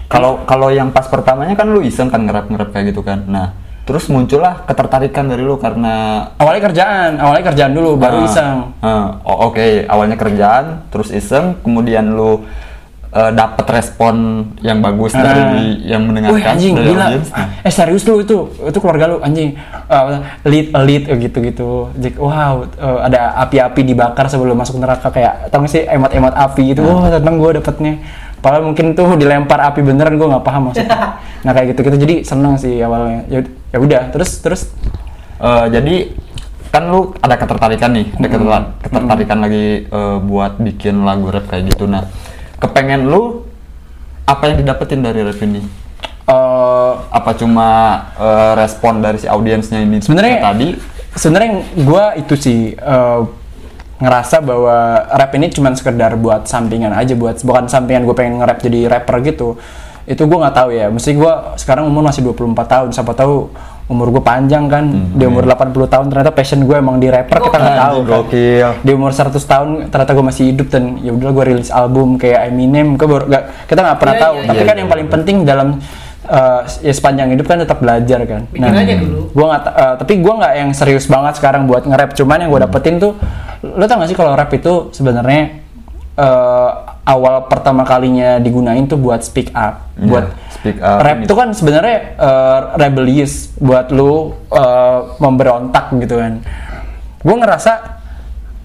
Kalau 0.06 0.44
kalau 0.44 0.68
yang 0.68 0.88
pas 0.88 1.04
pertamanya 1.04 1.52
kan 1.52 1.68
lu 1.68 1.80
iseng 1.80 2.08
kan 2.08 2.20
ngerap 2.20 2.48
ngerap 2.48 2.68
kayak 2.70 2.92
gitu 2.92 3.00
kan. 3.00 3.24
Nah, 3.24 3.56
terus 3.82 4.08
muncullah 4.08 4.60
ketertarikan 4.62 5.24
dari 5.24 5.40
lu 5.40 5.56
karena 5.56 6.28
Awalnya 6.36 6.62
kerjaan, 6.62 7.10
awalnya 7.16 7.44
kerjaan 7.46 7.72
dulu 7.72 7.96
baru 7.96 8.20
Ah, 8.20 8.28
iseng. 8.28 8.56
ah, 8.80 9.20
oh, 9.24 9.48
Oke, 9.48 9.84
awalnya 9.84 10.16
kerjaan, 10.16 10.84
terus 10.88 11.08
iseng, 11.10 11.56
kemudian 11.60 12.12
lu 12.12 12.44
eh, 13.12 13.30
dapet 13.32 13.66
respon 13.68 14.14
yang 14.64 14.80
bagus 14.80 15.12
dari 15.12 15.84
yang 15.84 16.02
Wih 16.02 16.08
mendengarkan 16.08 16.56
anjing 16.56 16.74
dari 16.74 16.88
gila. 16.90 17.06
audiens. 17.12 17.28
Nah, 17.28 17.46
Eh 17.62 17.72
serius 17.72 18.02
lu 18.08 18.24
itu 18.24 18.36
itu 18.48 18.78
keluarga 18.80 19.04
lu 19.12 19.16
anjing. 19.20 19.52
Uh, 19.92 20.24
lead 20.48 20.72
lead 20.72 21.02
gitu 21.20 21.38
gitu. 21.44 21.70
Jadi 21.94 22.16
wow 22.16 22.64
eh, 22.64 22.98
ada 23.12 23.36
api-api 23.44 23.80
dibakar 23.84 24.26
sebelum 24.32 24.56
masuk 24.56 24.80
neraka 24.80 25.12
kayak 25.12 25.52
tau 25.52 25.60
gak 25.60 25.70
sih 25.70 25.84
emat-emat 25.84 26.32
api 26.32 26.72
gitu. 26.72 26.80
Wah 26.82 27.12
seneng 27.12 27.36
gue 27.36 27.60
dapetnya. 27.60 28.00
Padahal 28.42 28.66
mungkin 28.66 28.98
tuh 28.98 29.14
dilempar 29.14 29.60
api 29.62 29.86
beneran 29.86 30.18
gue 30.18 30.26
nggak 30.26 30.42
paham 30.42 30.72
maksudnya. 30.72 31.20
nah 31.44 31.52
kayak 31.54 31.76
gitu 31.76 31.86
gitu 31.86 31.96
jadi 32.00 32.14
seneng 32.26 32.58
sih 32.58 32.80
awalnya. 32.82 33.22
Ya 33.28 33.40
ya 33.70 33.78
udah 33.78 34.10
terus 34.10 34.40
terus 34.42 34.72
eh, 35.38 35.66
jadi 35.70 36.10
kan 36.72 36.88
lu 36.88 37.12
ada 37.20 37.36
ketertarikan 37.36 37.92
nih, 37.92 38.08
ada 38.16 38.28
ketertar- 38.32 38.70
ketertarikan 38.80 39.38
lagi 39.44 39.84
eh, 39.84 40.16
buat 40.24 40.56
bikin 40.56 41.04
lagu 41.04 41.28
rap 41.28 41.44
kayak 41.52 41.68
gitu. 41.76 41.84
Nah, 41.84 42.08
kepengen 42.62 43.10
lu 43.10 43.42
apa 44.22 44.54
yang 44.54 44.62
didapetin 44.62 45.02
dari 45.02 45.26
rap 45.26 45.40
ini? 45.42 45.60
eh 46.22 46.92
Apa 47.10 47.34
cuma 47.34 47.68
eh, 48.14 48.52
respon 48.54 49.02
dari 49.02 49.18
si 49.18 49.26
audiensnya 49.26 49.82
ini 49.82 49.98
sebenarnya 49.98 50.38
tadi? 50.38 50.78
sebenarnya 51.18 51.50
gue 51.74 52.04
itu 52.22 52.34
sih 52.38 52.60
eh, 52.78 53.20
ngerasa 54.02 54.42
bahwa 54.42 55.06
rap 55.14 55.30
ini 55.34 55.50
cuma 55.50 55.70
sekedar 55.74 56.14
buat 56.18 56.46
sampingan 56.46 56.90
aja 56.94 57.14
buat 57.14 57.38
bukan 57.42 57.66
sampingan 57.70 58.02
gue 58.06 58.14
pengen 58.14 58.42
nge-rap 58.42 58.58
jadi 58.58 58.80
rapper 58.90 59.22
gitu 59.22 59.58
itu 60.02 60.22
gue 60.26 60.38
nggak 60.42 60.56
tahu 60.58 60.70
ya 60.74 60.90
mesti 60.90 61.14
gue 61.14 61.32
sekarang 61.62 61.86
umur 61.86 62.02
masih 62.10 62.26
24 62.26 62.50
tahun 62.66 62.88
siapa 62.90 63.14
tahu 63.14 63.54
umur 63.84 64.08
gue 64.08 64.20
panjang 64.20 64.66
kan 64.66 64.84
di 65.12 65.24
umur 65.24 65.44
80 65.44 65.74
tahun 65.86 66.06
ternyata 66.06 66.30
passion 66.30 66.60
gue 66.60 66.74
emang 66.74 66.96
di 66.96 67.06
rapper 67.06 67.36
kita 67.36 67.56
nggak 67.56 67.78
tahu 67.78 67.98
kan. 67.98 68.12
gokil. 68.16 68.68
di 68.80 68.90
umur 68.90 69.10
100 69.10 69.34
tahun 69.34 69.68
ternyata 69.86 70.12
gue 70.12 70.24
masih 70.24 70.44
hidup 70.48 70.66
dan 70.68 70.82
ya 70.98 71.10
udahlah 71.10 71.32
gue 71.32 71.44
rilis 71.46 71.68
album 71.68 72.16
kayak 72.16 72.48
Eminem 72.48 72.94
gue 72.94 73.04
baru 73.04 73.24
nggak 73.26 73.44
kita 73.66 73.80
nggak 73.80 73.98
pernah 73.98 74.14
Iya, 74.14 74.22
tahu 74.22 74.34
iya, 74.34 74.46
tapi 74.46 74.56
iya, 74.56 74.64
kan 74.64 74.72
iya, 74.72 74.80
yang 74.80 74.90
paling 74.90 75.08
penting 75.08 75.36
dalam 75.42 75.68
eh, 76.24 76.60
ya 76.80 76.92
sepanjang 76.92 77.28
hidup 77.30 77.44
kan 77.44 77.56
tetap 77.58 77.78
belajar 77.78 78.20
kan 78.22 78.42
Bikin 78.46 78.62
aja 78.64 78.94
dulu. 78.96 79.20
gua 79.30 79.44
nggak 79.50 79.62
ta- 79.62 79.76
eh, 79.76 79.94
tapi 79.98 80.12
gua 80.18 80.34
nggak 80.38 80.52
yang 80.56 80.70
serius 80.72 81.04
banget 81.04 81.34
sekarang 81.34 81.62
buat 81.64 81.82
nge-rap 81.82 82.10
cuman 82.12 82.36
yang 82.38 82.48
Hmm. 82.48 82.54
gua 82.54 82.64
dapetin 82.64 82.96
tuh 82.96 83.12
lo 83.60 83.84
tau 83.84 83.96
gak 83.96 84.06
sih 84.06 84.14
kalau 84.14 84.32
rap 84.32 84.50
itu 84.50 84.90
sebenarnya 84.90 85.61
eh, 86.14 86.70
awal 87.02 87.46
pertama 87.46 87.82
kalinya 87.82 88.36
digunain 88.36 88.84
tuh 88.84 88.96
buat 88.96 89.20
speak 89.20 89.50
up 89.50 89.90
Iya, 89.94 90.06
buat 90.06 90.26
speak 90.52 90.78
up 90.78 90.98
rap 91.00 91.18
itu 91.20 91.34
kan 91.34 91.48
sebenarnya 91.50 91.96
eh, 92.14 92.58
rebellious 92.76 93.32
buat 93.56 93.88
lu 93.88 94.12
eh, 94.46 94.98
memberontak 95.18 95.90
gitu 95.96 96.16
kan 96.16 96.44
gua 97.20 97.36
ngerasa 97.38 97.72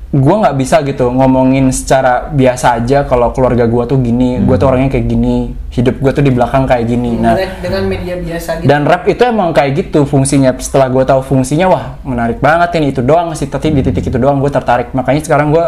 gua 0.10 0.40
nggak 0.40 0.56
bisa 0.56 0.80
gitu 0.82 1.08
ngomongin 1.10 1.68
secara 1.70 2.30
biasa 2.30 2.80
aja 2.80 3.04
kalau 3.04 3.30
keluarga 3.30 3.64
gua 3.64 3.84
tuh 3.84 4.00
gini 4.00 4.40
gua 4.40 4.56
Hmm. 4.56 4.62
tuh 4.62 4.68
orangnya 4.68 4.90
kayak 4.90 5.04
gini 5.06 5.36
hidup 5.70 6.00
gua 6.00 6.12
tuh 6.12 6.24
di 6.24 6.32
belakang 6.32 6.64
kayak 6.64 6.86
gini 6.86 7.12
nah 7.16 7.36
Dengan- 7.36 7.60
dengan 7.60 7.84
media 7.86 8.16
biasa 8.18 8.50
gitu. 8.58 8.68
dan 8.68 8.82
rap 8.84 9.04
itu 9.04 9.20
emang 9.22 9.52
kayak 9.52 9.72
gitu 9.78 10.04
fungsinya. 10.04 10.56
Setelah 10.58 10.88
gue 10.88 11.04
tahu 11.04 11.22
fungsinya, 11.22 11.68
wah 11.68 11.86
menarik 12.02 12.40
banget 12.40 12.72
ini 12.76 12.90
itu 12.90 13.04
doang 13.04 13.36
sih. 13.36 13.46
Tapi 13.46 13.70
di 13.70 13.84
titik 13.84 14.04
itu 14.04 14.16
doang 14.16 14.40
gue 14.40 14.48
tertarik. 14.48 14.90
Makanya 14.90 15.22
sekarang 15.22 15.52
gue 15.52 15.66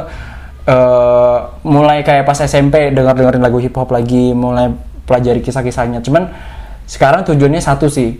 eh, 0.65 1.37
mulai 1.67 2.01
kayak 2.03 2.25
pas 2.25 2.39
SMP 2.39 2.91
denger 2.95 3.15
dengerin 3.15 3.43
lagu 3.43 3.59
hip 3.61 3.75
hop 3.75 3.91
lagi, 3.93 4.33
mulai 4.33 4.73
pelajari 5.03 5.43
kisah-kisahnya. 5.43 5.99
Cuman 6.03 6.31
sekarang 6.89 7.27
tujuannya 7.27 7.61
satu 7.61 7.91
sih, 7.91 8.17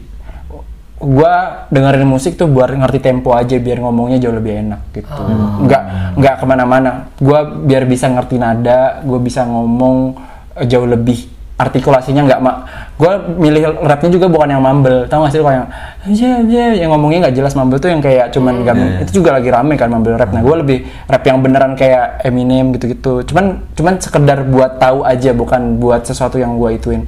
gua 1.00 1.66
dengerin 1.72 2.06
musik 2.06 2.36
tuh 2.36 2.52
buat 2.52 2.70
ngerti 2.70 3.00
tempo 3.00 3.32
aja 3.32 3.56
biar 3.56 3.80
ngomongnya 3.80 4.20
jauh 4.20 4.36
lebih 4.36 4.60
enak 4.68 4.82
gitu. 4.94 5.22
Nggak 5.66 5.84
nggak 6.20 6.36
ke 6.38 6.46
mana-mana. 6.46 6.92
Gua 7.18 7.48
biar 7.48 7.88
bisa 7.88 8.12
ngerti 8.12 8.36
nada 8.36 9.00
gua 9.08 9.20
bisa 9.24 9.48
ngomong 9.48 10.20
eh, 10.60 10.68
jauh 10.68 10.86
lebih 10.86 11.39
artikulasinya 11.60 12.24
nggak 12.24 12.40
mak 12.40 12.56
gue 12.96 13.12
milih 13.36 13.84
rapnya 13.84 14.10
juga 14.10 14.28
bukan 14.28 14.48
yang 14.50 14.64
mumble. 14.64 15.08
Tau 15.08 15.24
gak 15.24 15.32
sih 15.32 15.40
lo 15.40 15.48
yang 15.48 15.68
"Yeah, 16.08 16.40
yeah," 16.42 16.72
yang 16.74 16.90
ngomongnya 16.90 17.28
nggak 17.28 17.36
jelas 17.36 17.52
mumble 17.52 17.76
tuh 17.76 17.92
yang 17.92 18.00
kayak 18.00 18.32
cuman 18.32 18.64
gam- 18.64 19.00
itu 19.00 19.20
juga 19.20 19.36
lagi 19.36 19.48
rame 19.48 19.76
kan 19.76 19.88
mumble 19.88 20.16
rap. 20.16 20.32
Nah 20.32 20.40
gue 20.40 20.56
lebih 20.58 20.78
rap 21.06 21.20
yang 21.22 21.40
beneran 21.40 21.76
kayak 21.76 22.24
Eminem 22.24 22.72
gitu-gitu. 22.72 23.24
Cuman 23.24 23.60
cuman 23.72 24.00
sekedar 24.00 24.44
buat 24.46 24.80
tahu 24.80 25.04
aja 25.04 25.32
bukan 25.32 25.76
buat 25.78 26.04
sesuatu 26.04 26.36
yang 26.36 26.56
gue 26.56 26.76
ituin. 26.76 27.04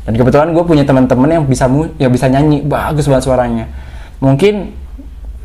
Dan 0.00 0.16
kebetulan 0.16 0.48
gue 0.50 0.64
punya 0.64 0.82
teman-teman 0.82 1.28
yang 1.30 1.44
bisa 1.44 1.64
mu 1.64 1.88
yang 1.96 2.08
bisa 2.08 2.24
nyanyi. 2.26 2.60
Bagus 2.60 3.04
banget 3.04 3.24
suaranya. 3.24 3.64
Mungkin 4.18 4.72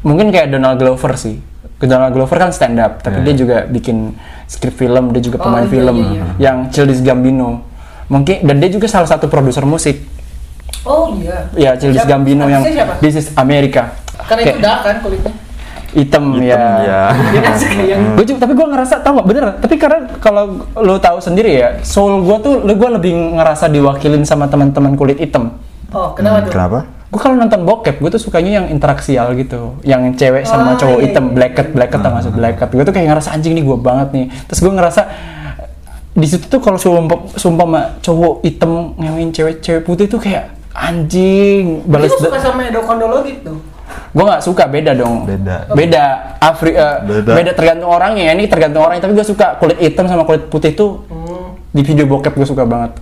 mungkin 0.02 0.32
kayak 0.32 0.48
Donald 0.50 0.76
Glover 0.76 1.12
sih. 1.16 1.40
Donald 1.76 2.16
Glover 2.16 2.40
kan 2.40 2.50
stand 2.50 2.80
up 2.80 2.98
tapi 3.00 3.22
dia 3.22 3.36
juga 3.36 3.58
bikin 3.64 4.16
skrip 4.48 4.74
film 4.74 5.12
dia 5.12 5.22
juga 5.22 5.38
Oh, 5.38 5.46
pemain 5.46 5.68
iya, 5.68 5.70
film 5.70 5.96
iya, 5.96 6.08
iya. 6.10 6.24
yang 6.40 6.58
Childish 6.74 7.04
Gambino 7.06 7.62
mungkin 8.08 8.42
dan 8.42 8.56
dia 8.58 8.70
juga 8.70 8.86
salah 8.86 9.06
satu 9.06 9.26
produser 9.26 9.64
musik 9.64 10.02
Oh 10.86 11.18
iya. 11.18 11.50
ya 11.58 11.72
Childish 11.74 12.06
Siapa? 12.06 12.12
Gambino 12.14 12.46
yang 12.46 12.62
siapa? 12.62 13.02
This 13.02 13.18
is 13.18 13.28
America 13.34 13.90
Karena 14.24 14.42
itu 14.42 14.50
Kayak 14.52 14.62
dark 14.62 14.82
kan 14.82 14.96
kulitnya. 15.02 15.34
hitam, 15.96 16.24
Hitam, 16.36 16.44
ya, 16.44 16.60
ya. 16.84 17.02
Kan 17.40 17.56
Gue 18.20 18.26
juga, 18.28 18.44
tapi 18.44 18.52
gue 18.52 18.68
ngerasa 18.68 19.00
tau 19.00 19.16
gak 19.16 19.28
bener. 19.32 19.46
Tapi 19.64 19.80
karena 19.80 20.12
kalau 20.20 20.44
lo 20.76 21.00
tahu 21.00 21.24
sendiri 21.24 21.56
ya, 21.56 21.80
soul 21.82 22.20
gue 22.20 22.36
tuh, 22.44 22.54
gue 22.68 22.90
lebih 22.92 23.16
ngerasa 23.40 23.72
diwakilin 23.72 24.28
sama 24.28 24.52
teman-teman 24.52 25.00
kulit 25.00 25.16
hitam. 25.16 25.56
Oh, 25.96 26.12
kenapa 26.12 26.44
tuh? 26.44 26.52
Kenapa? 26.52 26.80
Gue 27.08 27.16
kalau 27.16 27.40
nonton 27.40 27.64
bokep, 27.64 27.96
gue 27.96 28.12
tuh 28.12 28.20
sukanya 28.20 28.60
yang 28.60 28.68
interaksial 28.68 29.40
gitu, 29.40 29.80
yang 29.88 30.04
cewek 30.12 30.44
sama 30.44 30.76
Oh, 30.76 30.84
cowok 30.84 31.00
iya, 31.00 31.06
hitam, 31.08 31.26
iya, 31.26 31.36
black 31.40 31.54
cat, 31.56 31.68
black 31.72 31.90
cat 31.90 32.00
tau 32.04 32.12
gak 32.12 32.24
sih 32.28 32.34
black 32.36 32.56
cat. 32.60 32.70
Gue 32.76 32.84
tuh 32.84 32.92
kayak 32.92 33.08
ngerasa 33.16 33.30
anjing 33.32 33.54
nih 33.56 33.64
gue 33.64 33.78
banget 33.80 34.08
nih. 34.12 34.26
Terus 34.52 34.60
gue 34.60 34.74
ngerasa 34.76 35.02
di 36.16 36.26
situ 36.26 36.48
tuh 36.48 36.58
kalau 36.58 36.80
sumpah, 36.80 37.36
sumpah 37.36 37.66
sama 37.66 37.82
cowok 38.00 38.34
hitam 38.42 38.72
ngewin 38.96 39.30
cewek-cewek 39.30 39.84
putih 39.84 40.08
tuh 40.08 40.18
kayak 40.18 40.56
anjing 40.72 41.84
balas 41.84 42.08
Lu 42.10 42.24
suka 42.24 42.40
sama 42.40 42.66
Edo 42.66 42.82
Kondologit 42.82 43.44
tuh? 43.44 43.60
gue 43.86 44.24
nggak 44.24 44.42
suka 44.42 44.64
beda 44.66 44.96
dong 44.96 45.28
Beda. 45.28 45.68
beda 45.70 46.04
Afri 46.40 46.72
eh, 46.72 46.98
Beda. 47.04 47.32
beda. 47.36 47.52
tergantung 47.52 47.92
orangnya 47.92 48.32
ini 48.32 48.48
tergantung 48.48 48.82
orangnya 48.82 49.04
tapi 49.04 49.14
gue 49.14 49.24
suka 49.24 49.56
kulit 49.56 49.76
hitam 49.78 50.08
sama 50.08 50.24
kulit 50.24 50.48
putih 50.48 50.72
tuh 50.72 51.04
Hmm. 51.06 51.60
di 51.70 51.84
video 51.84 52.08
bokep 52.08 52.32
gue 52.34 52.48
suka 52.48 52.64
banget 52.64 52.96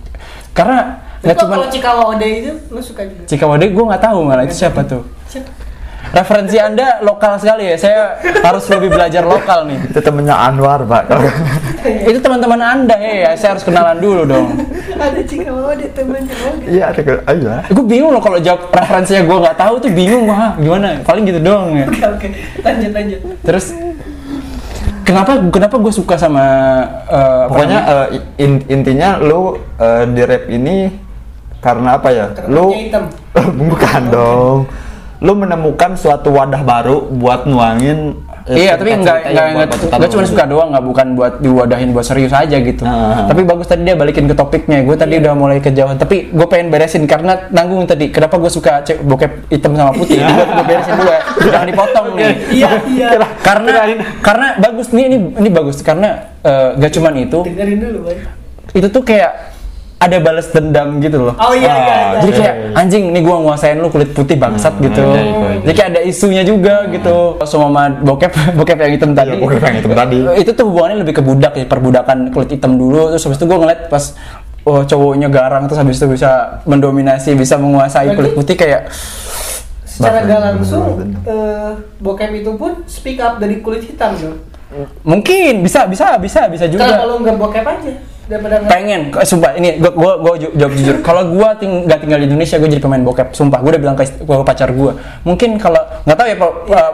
karena 0.50 0.98
nggak 1.22 1.34
Itu 1.34 1.40
cuma 1.40 1.54
kalau 1.56 1.66
Cikawode 1.70 2.26
itu 2.28 2.52
lu 2.68 2.80
suka 2.82 3.06
juga? 3.06 3.22
Cikawade 3.24 3.64
gue 3.64 3.84
nggak 3.86 4.02
tahu 4.02 4.18
malah 4.22 4.42
itu 4.42 4.54
siapa 4.56 4.82
tuh 4.82 5.06
Siapa? 5.24 5.50
Referensi 6.10 6.56
anda 6.56 7.00
lokal 7.00 7.38
sekali 7.38 7.64
ya 7.64 7.76
saya 7.76 8.00
harus 8.40 8.64
lebih 8.66 8.90
belajar 8.90 9.22
lokal 9.22 9.64
nih 9.64 9.78
Itu 9.88 10.00
temennya 10.00 10.36
Anwar, 10.36 10.82
Pak. 10.82 11.02
itu 11.84 12.18
teman-teman 12.18 12.58
anda 12.58 12.92
ya, 12.94 13.12
ya 13.14 13.30
saya 13.34 13.54
harus 13.54 13.62
kenalan 13.62 13.96
dulu 13.96 14.22
dong 14.24 14.46
Ada 14.94 15.20
Cikawode 15.22 15.86
temennya. 15.90 16.34
Oh, 16.40 16.52
gitu. 16.56 16.68
Iya, 16.70 16.84
ada 16.88 17.00
ke 17.00 17.12
ayo 17.24 17.44
lah. 17.48 17.62
gue 17.66 17.84
bingung 17.84 18.10
loh 18.10 18.20
kalau 18.20 18.38
jawab 18.38 18.68
referensinya 18.70 19.22
gue 19.22 19.36
nggak 19.40 19.56
tahu 19.56 19.74
tuh 19.78 19.90
bingung 19.90 20.24
wah 20.24 20.52
gimana 20.54 20.86
paling 21.00 21.24
gitu 21.24 21.40
doang 21.40 21.72
ya 21.72 21.86
Oke 21.86 22.02
oke. 22.04 22.28
Lanjut 22.60 22.90
lanjut. 22.90 23.18
terus 23.40 23.64
kenapa 25.02 25.36
kenapa 25.48 25.74
gue 25.76 25.92
suka 25.92 26.14
sama 26.16 26.44
eh, 27.06 27.40
apa 27.44 27.50
Pokoknya 27.50 27.80
eh, 27.82 28.06
in- 28.38 28.66
intinya 28.68 29.18
lu 29.18 29.56
eh, 29.76 30.04
di 30.06 30.22
rap 30.22 30.44
ini 30.48 30.76
karena 31.58 31.96
apa 31.96 32.08
ya? 32.10 32.26
Karena 32.30 32.52
Lu 32.52 32.66
bukan 33.72 34.02
dong. 34.10 34.58
Lu 35.22 35.32
menemukan 35.38 35.94
suatu 35.94 36.34
wadah 36.34 36.62
baru 36.66 37.06
buat 37.06 37.46
nuangin 37.46 38.18
eh, 38.50 38.66
Iya, 38.66 38.76
tapi 38.76 38.98
buat 38.98 39.06
enggak 39.30 39.70
batutan 39.70 39.98
cuma 40.10 40.22
suka 40.26 40.44
gitu. 40.44 40.52
doang, 40.58 40.68
enggak 40.74 40.84
bukan 40.84 41.06
buat 41.14 41.32
diwadahin 41.38 41.88
buat 41.94 42.06
serius 42.06 42.34
aja 42.34 42.56
gitu. 42.58 42.82
Ah. 42.82 43.24
Tapi 43.30 43.46
bagus 43.46 43.70
tadi 43.70 43.86
dia 43.86 43.94
balikin 43.94 44.26
ke 44.26 44.34
topiknya. 44.36 44.82
Gue 44.82 44.98
tadi 44.98 45.22
udah 45.22 45.32
mulai 45.32 45.58
kejauhan, 45.62 45.96
tapi 45.96 46.34
gue 46.34 46.46
pengen 46.50 46.68
beresin 46.74 47.06
karena 47.06 47.46
nanggung 47.54 47.86
tadi. 47.86 48.10
Kenapa 48.10 48.36
gue 48.36 48.50
suka 48.50 48.82
cek 48.84 49.06
bokep 49.06 49.48
hitam 49.48 49.72
sama 49.78 49.94
putih? 49.94 50.18
Gue 50.18 50.44
gue 50.44 50.64
beresin 50.66 50.92
dulu 50.98 51.10
ya. 51.10 51.22
Jangan 51.40 51.68
dipotong 51.70 52.06
nih. 52.18 52.26
Iya 52.64 52.70
iya. 52.90 53.08
Karena 53.40 53.72
karena 54.20 54.46
bagus 54.60 54.92
nih 54.92 55.04
ini 55.08 55.16
ini 55.38 55.48
bagus 55.50 55.80
karena 55.80 56.34
eh, 56.44 56.76
gak 56.78 56.92
cuman 56.94 57.12
itu, 57.18 57.38
dulu, 57.40 58.10
itu 58.74 58.86
tuh 58.90 59.02
kayak 59.06 59.53
ada 59.94 60.16
balas 60.20 60.50
dendam 60.50 61.00
gitu 61.00 61.16
loh. 61.30 61.34
Oh 61.38 61.54
iya 61.56 61.70
iya. 61.70 61.96
iya. 62.12 62.18
Jadi 62.20 62.32
kayak 62.34 62.54
anjing 62.76 63.04
nih 63.14 63.22
gua 63.24 63.36
nguasain 63.40 63.78
lu 63.78 63.88
kulit 63.88 64.12
putih 64.12 64.36
bangsat 64.36 64.76
gitu. 64.76 65.00
iya, 65.00 65.22
iya, 65.22 65.32
iya. 65.32 65.58
Jadi 65.64 65.72
kayak 65.72 65.88
ada 65.96 66.00
isunya 66.04 66.42
juga 66.44 66.84
gitu. 66.90 67.40
Semua 67.46 67.68
sama 67.72 67.82
bokep 68.02 68.32
bokep 68.58 68.78
yang 68.84 68.92
hitam 68.92 69.10
tadi. 69.16 69.32
Iya, 69.32 69.40
bokep 69.40 69.62
yang 69.62 69.76
hitam 69.80 69.92
tadi. 69.96 70.18
Itu 70.36 70.50
tuh 70.52 70.64
hubungannya 70.68 70.96
lebih 71.00 71.14
ke 71.16 71.22
budak 71.24 71.52
ya, 71.56 71.64
perbudakan 71.64 72.34
kulit 72.34 72.50
hitam 72.52 72.76
dulu 72.76 73.14
terus 73.14 73.24
habis 73.24 73.38
itu 73.40 73.46
gua 73.48 73.58
ngeliat 73.64 73.80
pas 73.88 74.04
oh 74.64 74.80
cowoknya 74.80 75.28
garang 75.28 75.68
terus 75.68 75.76
habis 75.76 75.96
itu 76.00 76.08
bisa 76.08 76.60
mendominasi, 76.64 77.36
bisa 77.36 77.56
menguasai 77.56 78.12
Berarti- 78.12 78.16
kulit 78.16 78.32
putih 78.34 78.56
kayak 78.56 78.82
Secara 79.84 80.26
gak 80.26 80.40
langsung 80.42 80.98
eh, 81.22 81.70
bokep 82.02 82.34
itu 82.34 82.50
pun 82.58 82.82
speak 82.90 83.22
up 83.22 83.38
dari 83.38 83.62
kulit 83.62 83.86
hitam 83.86 84.10
dong. 84.18 84.36
mungkin 85.06 85.62
bisa 85.62 85.86
bisa 85.86 86.18
bisa 86.18 86.50
bisa 86.50 86.66
juga. 86.66 87.06
lu 87.06 87.22
nggak 87.22 87.38
bokep 87.38 87.62
aja 87.62 87.94
daripada 88.26 88.54
nggak- 88.58 88.70
pengen. 88.70 89.00
Eh, 89.10 89.26
sumpah 89.26 89.50
ini 89.54 89.68
gua 89.76 89.92
gua, 89.92 90.12
gua 90.16 90.34
ju- 90.34 90.52
jawab 90.52 90.72
jujur. 90.72 90.96
Kalau 91.00 91.22
gua 91.30 91.52
ting 91.54 91.72
tinggal 91.84 92.18
di 92.18 92.26
Indonesia 92.26 92.56
gua 92.56 92.68
jadi 92.68 92.82
pemain 92.82 93.02
bokep. 93.02 93.28
Sumpah 93.30 93.58
gua 93.58 93.70
udah 93.70 93.82
bilang 93.82 93.94
ke, 93.94 94.04
ke 94.06 94.34
pacar 94.42 94.70
gua. 94.70 94.92
Mungkin 95.22 95.56
kalau 95.56 95.78
nggak 96.02 96.14
tahu 96.14 96.26
ya 96.26 96.36
Pak, 96.36 96.50
uh, 96.68 96.92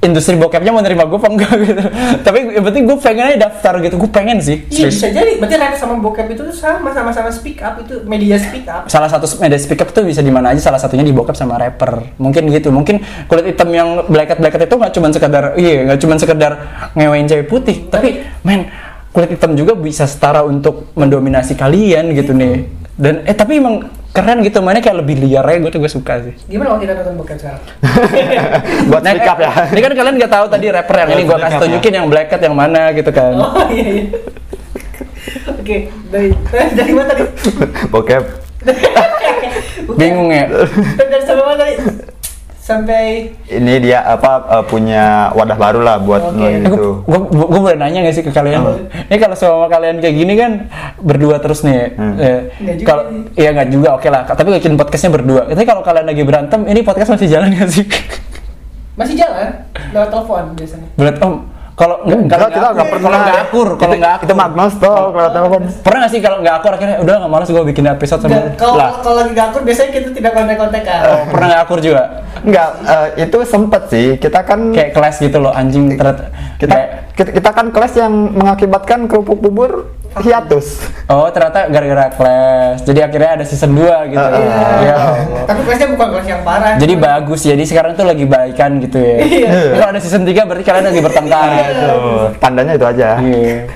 industri 0.00 0.34
bokepnya 0.34 0.68
mau 0.68 0.80
nerima 0.80 1.04
gua 1.04 1.16
apa 1.16 1.28
enggak 1.28 1.52
gitu. 1.64 1.82
Tapi 2.20 2.38
yang 2.50 2.64
penting 2.64 2.82
gua 2.84 2.96
pengen 2.98 3.24
aja 3.26 3.38
daftar 3.42 3.74
gitu. 3.80 3.94
Gua 3.96 4.10
pengen 4.10 4.38
sih. 4.38 4.64
Iya 4.66 4.88
bisa 4.88 5.08
jadi. 5.08 5.32
Berarti 5.36 5.56
rap 5.56 5.74
sama 5.74 5.94
bokep 5.96 6.26
itu 6.30 6.42
tuh 6.42 6.54
sama 6.54 6.90
sama-sama 6.90 7.28
speak 7.28 7.60
up. 7.60 7.78
Itu 7.78 8.04
media 8.04 8.36
speak 8.36 8.64
up. 8.64 8.86
salah 8.86 9.08
satu 9.08 9.28
media 9.38 9.56
speak 9.56 9.80
up 9.80 9.90
tuh 9.90 10.02
bisa 10.02 10.20
di 10.20 10.28
mana 10.28 10.50
aja. 10.50 10.60
Salah 10.62 10.78
satunya 10.78 11.02
di 11.02 11.12
bokep 11.12 11.32
sama 11.32 11.56
rapper. 11.56 12.16
Mungkin 12.16 12.48
gitu. 12.48 12.68
Mungkin 12.68 13.00
kulit 13.26 13.44
hitam 13.46 13.68
yang 13.68 13.88
blacket 14.06 14.36
blacket 14.36 14.64
itu 14.64 14.74
nggak 14.74 14.92
cuma 14.92 15.08
sekedar 15.08 15.44
iya 15.54 15.84
nggak 15.84 16.00
cuma 16.00 16.14
sekedar 16.16 16.52
ngewain 16.92 17.24
cewek 17.24 17.46
putih. 17.46 17.84
Tapi 17.86 18.24
men 18.40 18.68
kulit 19.14 19.30
hitam 19.30 19.54
juga 19.54 19.72
bisa 19.72 20.04
setara 20.04 20.42
untuk 20.42 20.90
mendominasi 20.92 21.54
kalian 21.54 22.10
gitu 22.12 22.34
nih 22.34 22.66
dan 22.94 23.22
eh 23.22 23.32
tapi 23.32 23.56
emang 23.56 23.86
keren 24.10 24.42
gitu 24.42 24.58
mainnya 24.58 24.78
kayak 24.80 24.98
lebih 25.00 25.18
liar 25.18 25.42
aja 25.44 25.58
gue 25.58 25.66
tuh 25.68 25.78
gue 25.78 25.88
suka 25.88 26.18
sih 26.20 26.34
Gimana 26.46 26.70
kalau 26.70 26.80
kita 26.80 26.92
nonton 26.94 27.14
bokep 27.18 27.36
sekarang? 27.36 27.62
buat 28.90 29.02
Nah, 29.02 29.10
speak 29.10 29.26
up 29.26 29.38
ya. 29.38 29.50
ini 29.70 29.80
kan 29.80 29.92
kalian 29.92 30.14
nggak 30.16 30.32
tahu 30.32 30.46
tadi 30.48 30.66
rapper 30.68 30.96
yang 30.98 31.10
ini 31.10 31.22
gue 31.22 31.30
Buat 31.30 31.40
kasih 31.40 31.50
up 31.50 31.54
ya. 31.54 31.62
tunjukin 31.66 31.92
yang 31.92 32.06
blacket 32.06 32.40
yang 32.40 32.54
mana 32.54 32.82
gitu 32.90 33.10
kan 33.10 33.32
Oh 33.34 33.66
iya 33.70 33.86
iya. 33.88 34.04
Oke, 35.50 35.76
dari 36.12 36.28
dari 36.76 36.92
mana 36.92 37.06
tadi? 37.08 37.22
Bokep. 37.88 38.22
Bingung 39.98 40.30
ya 40.30 40.44
Dari 40.94 41.22
sampai 41.24 41.44
mana 41.44 41.56
tadi? 41.56 41.74
Sampai 42.64 43.28
Ini 43.44 43.76
dia 43.76 44.00
apa 44.00 44.40
eh, 44.48 44.64
punya 44.64 45.28
wadah 45.36 45.52
baru 45.52 45.84
lah 45.84 46.00
buat 46.00 46.32
Eh, 46.40 46.64
itu. 46.64 47.04
gue 47.04 47.20
gue 47.28 47.60
boleh 47.60 47.76
nanya 47.76 48.08
gak 48.08 48.16
sih 48.16 48.24
ke 48.24 48.32
kalian? 48.32 48.88
Ini 49.12 49.16
kalau 49.20 49.36
sama 49.36 49.68
kalian 49.68 50.00
kayak 50.00 50.16
gini 50.16 50.32
kan 50.32 50.72
berdua 50.96 51.36
terus 51.44 51.60
nih. 51.60 51.92
Hmm. 51.92 52.16
eh, 52.16 52.40
kalau 52.80 53.04
iya 53.36 53.52
nggak 53.52 53.68
juga, 53.68 54.00
oke 54.00 54.08
lah. 54.08 54.24
Tapi 54.24 54.48
bikin 54.48 54.80
podcastnya 54.80 55.12
berdua. 55.12 55.44
Tapi 55.52 55.68
kalau 55.68 55.84
kalian 55.84 56.08
lagi 56.08 56.24
berantem, 56.24 56.64
ini 56.64 56.80
podcast 56.80 57.12
masih 57.12 57.28
jalan 57.28 57.52
gak 57.52 57.68
sih? 57.68 57.84
masih 58.94 59.18
jalan 59.18 59.50
lewat 59.92 60.08
telepon 60.08 60.44
biasanya. 60.56 60.88
Berat 60.96 61.16
om. 61.20 61.34
Kalau 61.74 62.06
nggak 62.06 62.18
Enggak, 62.22 62.50
kita 62.54 62.68
nggak 62.70 62.86
pernah. 62.86 63.02
Kalau 63.02 63.18
nggak 63.18 63.40
akur, 63.50 63.68
kalau 63.74 63.94
nggak 63.98 64.12
akur. 64.14 64.26
Itu 64.30 64.34
magnos 64.38 64.74
toh 64.78 65.10
kalau 65.10 65.30
telepon. 65.34 65.62
Pernah 65.82 65.98
nggak 65.98 66.12
sih 66.14 66.20
kalau 66.22 66.36
nggak 66.38 66.54
akur 66.62 66.72
akhirnya 66.78 66.96
udah 67.02 67.14
nggak 67.18 67.32
malas 67.34 67.48
gue 67.50 67.64
bikin 67.74 67.84
episode 67.90 68.20
sama 68.22 68.30
Nggak, 68.30 68.46
Kalau 68.54 68.76
kalau 69.02 69.16
lagi 69.18 69.30
gak 69.34 69.46
akur 69.50 69.62
biasanya 69.66 69.90
kita 69.90 70.08
tidak 70.14 70.32
kontak-kontakan. 70.38 71.00
Oh, 71.02 71.22
pernah 71.34 71.46
nggak 71.50 71.62
akur 71.66 71.78
juga? 71.82 72.02
Enggak, 72.46 72.68
eh, 72.86 73.08
itu 73.26 73.38
sempet 73.42 73.82
sih. 73.90 74.06
Kita 74.22 74.40
kan 74.46 74.60
Kayak 74.70 74.90
kelas 74.94 75.16
gitu 75.18 75.38
loh 75.42 75.50
anjing 75.50 75.98
kita 76.54 76.76
kita 77.14 77.50
kan 77.50 77.66
kelas 77.70 77.94
yang 77.98 78.12
mengakibatkan 78.34 79.06
kerupuk 79.06 79.38
bubur 79.38 79.90
hiatus. 80.16 80.66
Oh 81.04 81.26
ternyata 81.28 81.66
gara-gara 81.66 82.06
kelas. 82.08 82.76
Jadi 82.82 83.00
akhirnya 83.00 83.30
ada 83.32 83.44
season 83.44 83.72
2 83.72 83.82
gitu. 84.08 84.20
Ah, 84.20 84.30
Iya. 84.30 84.56
Ya. 84.84 84.96
Tapi 85.44 85.60
kelasnya 85.62 85.88
bukan 85.90 86.08
kelas 86.12 86.26
yang 86.28 86.42
parah. 86.42 86.74
Jadi 86.76 86.94
bagus, 86.94 87.40
jadi 87.42 87.60
sekarang 87.60 87.92
tuh 87.92 88.04
lagi 88.04 88.24
baikan 88.24 88.78
gitu 88.78 88.96
ya. 88.96 89.16
Iya. 89.18 89.50
Kalau 89.74 89.88
ada 89.90 90.00
season 90.00 90.22
3 90.22 90.44
berarti 90.44 90.62
kalian 90.62 90.84
lagi 90.86 91.00
bertengkar. 91.00 91.48
Tuh, 91.72 92.26
tandanya 92.38 92.72
itu 92.72 92.86
aja. 92.86 93.08
Iya. 93.18 93.66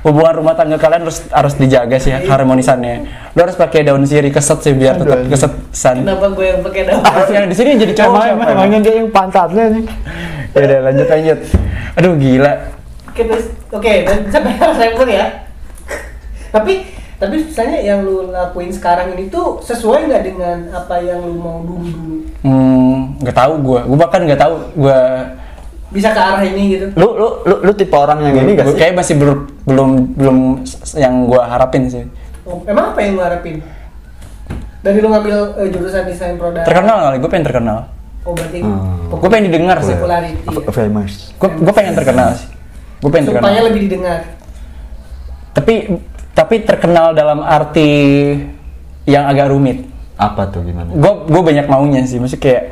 Hubungan 0.00 0.32
rumah 0.34 0.56
tangga 0.56 0.80
kalian 0.80 1.04
harus 1.04 1.28
harus 1.28 1.54
dijaga 1.54 2.00
sih 2.00 2.08
ya, 2.08 2.24
harmonisannya. 2.24 3.04
Lo 3.36 3.44
harus 3.44 3.52
pakai 3.52 3.84
daun 3.84 4.00
sirih 4.02 4.32
keset 4.32 4.56
sih 4.58 4.72
biar 4.72 4.96
tetap 4.96 5.20
Aduh, 5.20 5.28
kesetan. 5.28 6.00
Kenapa 6.00 6.24
gue 6.30 6.46
yang 6.46 6.60
pakai 6.64 6.88
daun? 6.88 7.04
yang 7.28 7.44
di 7.44 7.52
sini 7.52 7.76
jadi 7.76 7.92
cowok 7.94 8.08
Emang, 8.08 8.22
siapa? 8.22 8.32
emang, 8.32 8.48
emang? 8.48 8.64
emangnya 8.64 8.78
dia 8.80 8.94
yang 8.96 9.08
pantatnya 9.12 9.64
nih. 9.68 9.84
Ya 10.50 10.60
udah 10.64 10.78
lanjut 10.82 11.06
lanjut. 11.06 11.38
Aduh 11.94 12.12
gila. 12.16 12.52
Oke, 13.06 13.22
terus 13.28 13.44
oke, 13.68 13.92
dan 14.08 14.18
sampai 14.32 14.52
rapper 14.80 15.08
ya. 15.10 15.26
Tapi 16.50 16.74
Tapi 17.20 17.36
misalnya 17.36 17.84
yang 17.84 18.00
lu 18.00 18.32
lakuin 18.32 18.72
sekarang 18.72 19.12
ini 19.12 19.28
tuh 19.28 19.60
sesuai 19.60 20.08
nggak 20.08 20.24
dengan 20.24 20.72
apa 20.72 21.04
yang 21.04 21.20
lu 21.20 21.36
mau 21.36 21.60
dulu 21.60 21.84
dulu? 21.84 22.16
Hmm, 22.40 23.12
nggak 23.20 23.36
tahu 23.36 23.52
gue. 23.60 23.80
Gue 23.92 23.98
bahkan 24.00 24.24
nggak 24.24 24.40
tahu 24.40 24.54
gue. 24.72 24.98
Bisa 25.92 26.16
ke 26.16 26.20
arah 26.22 26.40
ini 26.40 26.80
gitu? 26.80 26.88
Lu 26.96 27.12
lu 27.12 27.28
lu, 27.44 27.54
lu 27.60 27.72
tipe 27.76 27.92
orang 27.92 28.24
yang 28.24 28.40
gini 28.40 28.56
gak 28.56 28.72
sih? 28.72 28.78
kayak 28.80 28.96
masih 28.96 29.20
belum 29.20 29.38
belum 29.68 29.90
belum 30.16 30.36
yang 30.96 31.28
gue 31.28 31.42
harapin 31.44 31.92
sih. 31.92 32.08
Oh, 32.48 32.64
emang 32.64 32.96
apa 32.96 33.04
yang 33.04 33.20
lu 33.20 33.20
harapin? 33.20 33.60
Dari 34.80 34.96
lu 35.04 35.12
ngambil 35.12 35.36
eh, 35.60 35.68
jurusan 35.68 36.08
desain 36.08 36.40
produk? 36.40 36.64
Terkenal 36.64 36.96
kali. 37.04 37.16
Gue 37.20 37.28
pengen 37.28 37.46
terkenal. 37.52 37.78
Oh 38.24 38.32
berarti 38.32 38.64
Hmm. 38.64 39.12
Gue 39.12 39.28
pengen 39.28 39.44
didengar 39.52 39.76
sih. 39.84 39.92
popularity. 39.92 40.40
ya. 40.48 40.72
Famous. 40.72 41.36
Gue 41.36 41.48
gue 41.52 41.74
pengen 41.76 41.92
terkenal 41.92 42.32
sih. 42.32 42.48
Gue 43.04 43.10
pengen 43.12 43.28
terkenal. 43.28 43.44
Supaya 43.44 43.60
lebih 43.68 43.80
didengar. 43.84 44.20
Tapi 45.52 45.74
tapi 46.34 46.62
terkenal 46.62 47.12
dalam 47.12 47.42
arti 47.42 47.90
yang 49.08 49.26
agak 49.26 49.50
rumit. 49.50 49.86
Apa 50.20 50.52
tuh 50.52 50.60
gimana? 50.64 50.92
gue 50.92 51.12
gue 51.32 51.42
banyak 51.42 51.66
maunya 51.66 52.04
sih 52.04 52.20
maksudnya 52.20 52.44
kayak 52.44 52.64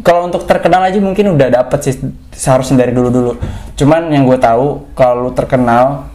kalau 0.00 0.30
untuk 0.30 0.46
terkenal 0.46 0.82
aja 0.86 0.96
mungkin 1.02 1.34
udah 1.34 1.48
dapet 1.50 1.78
sih 1.84 1.94
seharusnya 2.32 2.86
dari 2.86 2.94
dulu 2.94 3.08
dulu 3.10 3.32
cuman 3.74 4.14
yang 4.14 4.24
gue 4.24 4.38
tahu 4.38 4.94
kalau 4.96 5.34
terkenal 5.34 6.06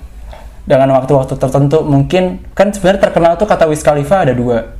dengan 0.68 1.00
waktu-waktu 1.00 1.40
tertentu 1.40 1.84
mungkin 1.84 2.44
kan 2.52 2.72
sebenarnya 2.72 3.12
terkenal 3.12 3.40
tuh 3.40 3.48
kata 3.48 3.70
Wiz 3.70 3.84
Khalifa 3.84 4.28
ada 4.28 4.34
dua 4.36 4.76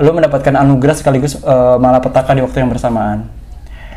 lu 0.00 0.10
mendapatkan 0.12 0.52
anugerah 0.56 0.96
sekaligus 0.96 1.36
eh, 1.40 1.76
malapetaka 1.80 2.36
di 2.36 2.42
waktu 2.44 2.64
yang 2.64 2.70
bersamaan 2.72 3.28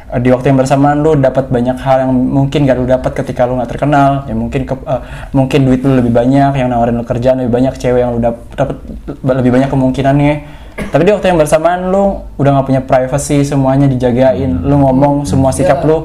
di 0.06 0.30
waktu 0.30 0.54
yang 0.54 0.62
bersamaan 0.62 1.02
lu 1.02 1.18
dapat 1.18 1.50
banyak 1.50 1.82
hal 1.82 2.06
yang 2.06 2.14
mungkin 2.14 2.70
gak 2.70 2.78
lu 2.78 2.86
dapat 2.86 3.12
ketika 3.18 3.50
lu 3.50 3.58
nggak 3.58 3.72
terkenal. 3.74 4.24
Ya 4.30 4.38
mungkin 4.38 4.62
ke- 4.64 4.78
eh, 4.78 5.02
mungkin 5.34 5.60
duit 5.66 5.82
lu 5.82 5.98
lebih 5.98 6.14
banyak 6.14 6.54
yang 6.56 6.70
nawarin 6.70 6.94
lu 6.94 7.04
kerjaan 7.04 7.42
lebih 7.42 7.52
banyak 7.52 7.74
cewek 7.76 8.00
yang 8.00 8.14
lu 8.14 8.22
dap- 8.22 8.46
dapat 8.54 8.78
lebih 9.26 9.52
banyak 9.52 9.68
kemungkinannya. 9.68 10.36
Tapi 10.76 11.02
di 11.02 11.12
waktu 11.12 11.34
yang 11.34 11.40
bersamaan 11.40 11.90
lu 11.90 12.22
udah 12.38 12.50
nggak 12.54 12.68
punya 12.68 12.82
privacy 12.84 13.42
semuanya 13.42 13.90
dijagain. 13.90 14.62
Lu 14.62 14.78
ngomong 14.78 15.26
semua 15.26 15.50
sikap 15.50 15.82
Ya. 15.82 15.88
lu 15.90 15.98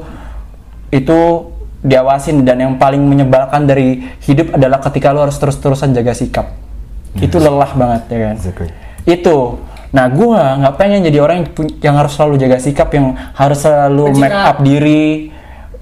itu 0.89 1.19
diawasin. 1.81 2.41
Dan 2.41 2.57
yang 2.57 2.73
paling 2.75 2.99
menyebalkan 2.99 3.63
dari 3.63 4.01
hidup 4.25 4.57
adalah 4.57 4.81
ketika 4.81 5.13
lu 5.13 5.21
harus 5.21 5.37
terus-terusan 5.37 5.93
jaga 5.93 6.11
sikap. 6.11 6.57
Itu 7.13 7.37
lelah 7.37 7.69
banget 7.75 8.01
ya 8.09 8.17
kan? 8.27 8.35
Exactly. 8.35 8.69
itu 9.01 9.57
nah 9.91 10.07
gua 10.07 10.55
nggak 10.55 10.75
pengen 10.79 11.03
jadi 11.03 11.19
orang 11.19 11.43
yang, 11.83 11.95
harus 11.99 12.15
selalu 12.15 12.39
jaga 12.39 12.57
sikap 12.63 12.89
yang 12.95 13.11
harus 13.35 13.59
selalu 13.59 14.15
Pencitraan. 14.15 14.31
make 14.31 14.49
up 14.49 14.57
diri 14.63 15.07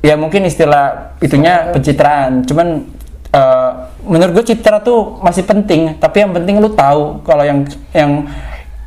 ya 0.02 0.16
mungkin 0.18 0.50
istilah 0.50 1.14
itunya 1.22 1.70
pencitraan 1.70 2.42
cuman 2.42 2.90
eh, 3.30 3.72
menurut 4.08 4.42
gue 4.42 4.56
citra 4.56 4.82
tuh 4.82 5.22
masih 5.22 5.46
penting 5.46 5.94
tapi 6.02 6.26
yang 6.26 6.32
penting 6.34 6.58
lu 6.58 6.74
tahu 6.74 7.22
kalau 7.22 7.44
yang 7.46 7.68
yang 7.94 8.12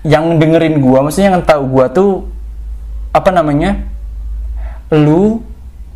yang 0.03 0.25
dengerin 0.43 0.83
gua 0.83 1.07
maksudnya 1.07 1.39
yang 1.39 1.47
tahu 1.47 1.63
gua 1.71 1.87
tuh 1.87 2.27
apa 3.15 3.31
namanya 3.31 3.79
lu 4.91 5.45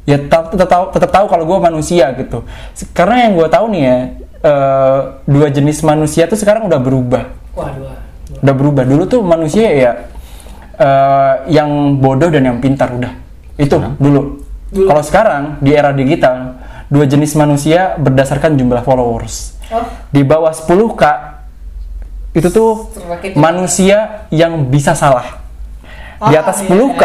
ya 0.06 0.23
tetap 0.23 0.54
tetap 0.54 0.68
tahu 0.71 0.85
tetap 0.95 1.11
tahu 1.11 1.26
kalau 1.26 1.45
gue 1.45 1.59
manusia 1.59 2.14
gitu 2.14 2.47
karena 2.95 3.26
yang 3.26 3.33
gue 3.35 3.49
tahu 3.50 3.64
nih 3.75 3.83
ya 3.83 3.97
eh, 4.47 4.99
dua 5.26 5.49
jenis 5.50 5.83
manusia 5.83 6.30
tuh 6.30 6.38
sekarang 6.38 6.71
udah 6.71 6.78
berubah 6.78 7.25
Waduh. 7.59 7.90
wah. 7.90 8.05
Udah 8.40 8.54
berubah. 8.54 8.84
Dulu 8.84 9.02
tuh 9.06 9.20
manusia 9.20 9.68
ya 9.68 9.92
eh, 10.74 11.32
yang 11.48 11.68
bodoh 11.96 12.28
dan 12.28 12.42
yang 12.44 12.58
pintar 12.58 12.92
udah. 12.92 13.12
Itu 13.56 13.80
dulu. 13.96 14.42
Dulu. 14.66 14.86
kalau 14.90 14.98
sekarang 15.00 15.42
di 15.62 15.70
era 15.70 15.94
digital 15.94 16.58
dua 16.90 17.06
jenis 17.06 17.32
manusia 17.34 17.94
berdasarkan 17.96 18.54
jumlah 18.54 18.82
followers. 18.82 19.54
Oh, 19.70 19.86
di 20.10 20.22
bawah 20.22 20.50
10k 20.50 21.02
itu 22.32 22.48
tuh 22.50 22.90
Semakin- 22.92 23.34
manusia 23.34 23.98
yang 24.28 24.66
bisa 24.66 24.92
salah. 24.92 25.38
Di 26.18 26.34
Ah, 26.34 26.42
atas 26.42 26.62
iya. 26.62 26.68
10k 26.68 27.02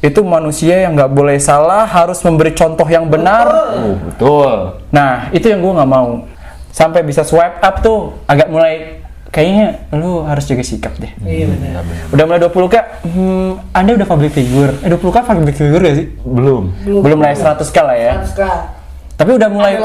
itu 0.00 0.20
manusia 0.20 0.74
yang 0.80 0.96
nggak 0.96 1.12
boleh 1.12 1.36
salah 1.38 1.84
harus 1.84 2.20
memberi 2.20 2.52
contoh 2.52 2.84
yang 2.84 3.06
benar. 3.06 3.46
Oh, 3.52 3.96
betul. 4.02 4.80
nah 4.88 5.28
itu 5.30 5.44
yang 5.46 5.60
gue 5.60 5.72
nggak 5.72 5.88
mau. 5.90 6.24
Sampai 6.68 7.00
bisa 7.00 7.22
swipe 7.22 7.60
up 7.60 7.80
tuh 7.80 8.16
agak 8.26 8.48
mulai 8.48 9.03
kayaknya 9.34 9.90
lu 9.90 10.22
harus 10.22 10.46
jaga 10.46 10.62
sikap 10.62 10.94
deh. 10.94 11.10
Iya 11.20 11.50
benar. 11.50 11.82
udah 12.14 12.24
mulai 12.24 12.40
20k 12.40 12.74
hmm, 13.02 13.50
anda 13.74 13.90
udah 13.92 14.06
public 14.06 14.30
figure. 14.30 14.72
Eh 14.78 14.88
20k 14.88 15.16
public 15.26 15.54
figure 15.58 15.82
gak 15.82 15.96
sih? 15.98 16.06
Belum. 16.22 16.70
belum. 16.86 17.18
Mulai 17.18 17.34
100k 17.34 17.76
lah 17.82 17.96
ya. 17.98 18.12
Harus 18.14 18.32
kah? 18.32 18.84
tapi 19.14 19.30
udah 19.30 19.46
mulai 19.46 19.78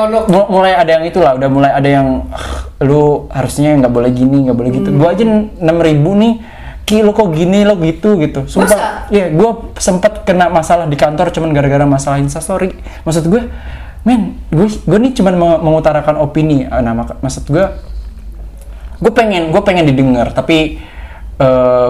mulai 0.49 0.73
ada 0.73 0.89
yang 0.97 1.05
itulah 1.05 1.37
udah 1.37 1.49
mulai 1.53 1.69
ada 1.69 1.85
yang 1.85 2.25
"Ah, 2.33 2.65
lu 2.81 3.29
harusnya 3.29 3.77
nggak 3.77 3.93
boleh 3.93 4.09
gini 4.09 4.49
nggak 4.49 4.57
boleh 4.57 4.71
gitu. 4.73 4.89
Gua 4.97 5.13
aja 5.13 5.21
6000 5.21 5.61
nih 6.17 6.33
ki 6.81 7.05
lu 7.05 7.13
kok 7.13 7.29
gini 7.29 7.61
lo 7.61 7.77
gitu 7.77 8.17
gitu. 8.17 8.49
Sumpah. 8.49 9.05
Iya 9.13 9.29
gua 9.29 9.69
sempat 9.77 10.25
kena 10.25 10.49
masalah 10.49 10.89
di 10.89 10.97
kantor 10.97 11.29
cuman 11.29 11.53
gara-gara 11.53 11.85
masalah 11.85 12.17
instastory 12.17 12.73
maksud 13.05 13.29
gue 13.29 13.45
men 14.01 14.33
gue 14.49 14.65
gue 14.65 14.97
nih 14.97 15.13
cuman 15.13 15.33
meng- 15.37 15.61
mengutarakan 15.61 16.17
opini. 16.17 16.65
Ah, 16.65 16.81
nah 16.81 16.97
maksud 16.97 17.45
gue 17.45 17.65
gue 18.99 19.11
pengen 19.11 19.49
gue 19.49 19.61
pengen 19.63 19.87
didengar 19.87 20.31
tapi 20.35 20.79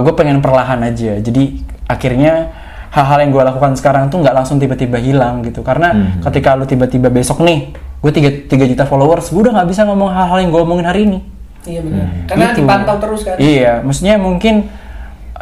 gue 0.06 0.14
pengen 0.14 0.46
perlahan 0.46 0.78
aja. 0.86 1.18
Jadi 1.18 1.58
akhirnya 1.90 2.54
hal-hal 2.94 3.18
yang 3.26 3.32
gue 3.34 3.44
lakukan 3.50 3.74
sekarang 3.74 4.14
tuh 4.14 4.22
nggak 4.22 4.36
langsung 4.38 4.62
tiba-tiba 4.62 5.02
hilang 5.02 5.42
gitu. 5.42 5.66
Karena 5.66 5.90
ketika 6.22 6.54
lu 6.54 6.70
tiba-tiba 6.70 7.10
besok 7.10 7.42
nih 7.42 7.74
gue 8.00 8.12
tiga, 8.14 8.30
3 8.30 8.72
juta 8.72 8.86
followers 8.86 9.34
gue 9.34 9.42
udah 9.42 9.54
nggak 9.58 9.70
bisa 9.74 9.84
ngomong 9.90 10.14
hal-hal 10.14 10.38
yang 10.46 10.50
gue 10.54 10.62
omongin 10.62 10.86
hari 10.86 11.02
ini. 11.10 11.20
Iya 11.66 11.82
benar. 11.82 12.06
Karena 12.30 12.46
Gitu. 12.54 12.58
dipantau 12.64 12.96
terus 13.02 13.22
kan. 13.26 13.36
iya 13.42 13.82
maksudnya 13.82 14.16
mungkin 14.22 14.70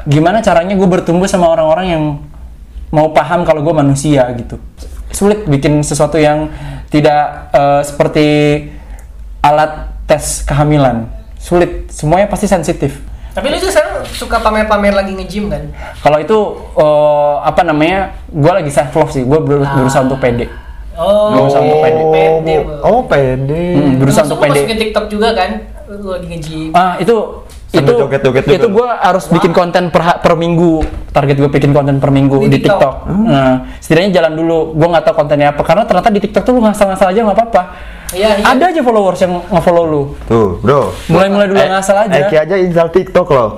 gimana 0.07 0.39
caranya 0.39 0.73
gue 0.73 0.87
bertumbuh 0.87 1.27
sama 1.27 1.51
orang-orang 1.51 1.87
yang 1.91 2.03
mau 2.89 3.11
paham 3.11 3.43
kalau 3.43 3.59
gue 3.59 3.75
manusia 3.75 4.23
gitu. 4.39 4.55
Sulit 5.11 5.43
bikin 5.45 5.83
sesuatu 5.83 6.15
yang 6.15 6.47
tidak 6.87 7.51
eh, 7.51 7.81
seperti 7.83 8.25
alat 9.43 9.91
tes 10.07 10.47
kehamilan 10.47 11.11
sulit 11.37 11.87
semuanya 11.87 12.25
pasti 12.25 12.45
sensitif 12.45 12.97
Tapi 13.29 13.47
lu 13.47 13.55
juga 13.55 13.69
sekarang 13.71 13.93
suka 14.07 14.37
pamer-pamer 14.37 14.91
lagi 14.91 15.13
nge-gym 15.13 15.45
kan? 15.47 15.69
kalau 15.99 16.17
itu 16.17 16.37
eh, 16.73 17.35
apa 17.39 17.61
namanya 17.61 17.99
gue 18.27 18.51
lagi 18.51 18.69
self 18.69 18.89
love 18.91 19.09
sih 19.09 19.21
gue 19.21 19.39
berusaha 19.39 20.01
untuk 20.01 20.17
pede 20.17 20.49
Oh, 20.93 21.29
Berusaha 21.29 21.61
untuk 21.61 21.77
pede. 21.79 22.03
pede. 22.09 22.55
Oh, 22.81 23.05
pede. 23.05 23.63
Hmm, 23.69 24.01
berusaha 24.01 24.25
Termasuk 24.25 24.33
untuk 24.33 24.39
pede 24.41 24.57
masukin 24.57 24.77
TikTok 24.81 25.05
juga 25.07 25.29
kan? 25.31 25.49
Lu 25.87 26.09
lagi 26.09 26.25
nge-gym. 26.27 26.69
ah 26.73 26.97
itu 26.97 27.15
Sambil 27.67 27.85
itu 27.85 27.91
joget-joget 27.99 28.43
itu 28.47 28.57
juga. 28.57 28.73
gue 28.73 28.87
harus 28.97 29.23
bikin 29.29 29.51
konten 29.51 29.83
per, 29.87 30.01
per 30.17 30.33
minggu 30.33 30.81
target 31.11 31.37
gue 31.37 31.49
bikin 31.51 31.69
konten 31.69 32.01
per 32.01 32.09
minggu 32.09 32.41
Di 32.41 32.49
di, 32.49 32.57
TikTok? 32.57 32.79
TikTok, 32.81 32.95
Nah, 33.29 33.51
setidaknya 33.77 34.09
jalan 34.15 34.33
dulu 34.35 34.57
gue 34.73 34.87
nggak 34.87 35.03
tahu 35.03 35.15
kontennya 35.15 35.47
apa 35.51 35.61
karena 35.61 35.83
ternyata 35.85 36.09
di 36.09 36.17
TikTok 36.19 36.41
tuh 36.41 36.51
lu 36.51 36.61
ngasal-ngasal 36.63 37.07
aja 37.07 37.19
nggak 37.21 37.37
apa-apa 37.37 37.61
Iya, 38.15 38.39
iya. 38.39 38.45
ada 38.47 38.63
aja 38.71 38.79
followers 38.79 39.19
yang 39.19 39.43
nge-follow 39.51 39.85
lu 39.85 40.01
Tuh, 40.25 40.63
bro. 40.63 40.95
mulai-mulai 41.07 41.47
dulu 41.47 41.59
Eh, 41.59 41.67
ngasal 41.67 41.97
aja 42.07 42.17
Eki 42.23 42.35
aja 42.39 42.55
install 42.55 42.89
TikTok 42.91 43.27
loh. 43.29 43.49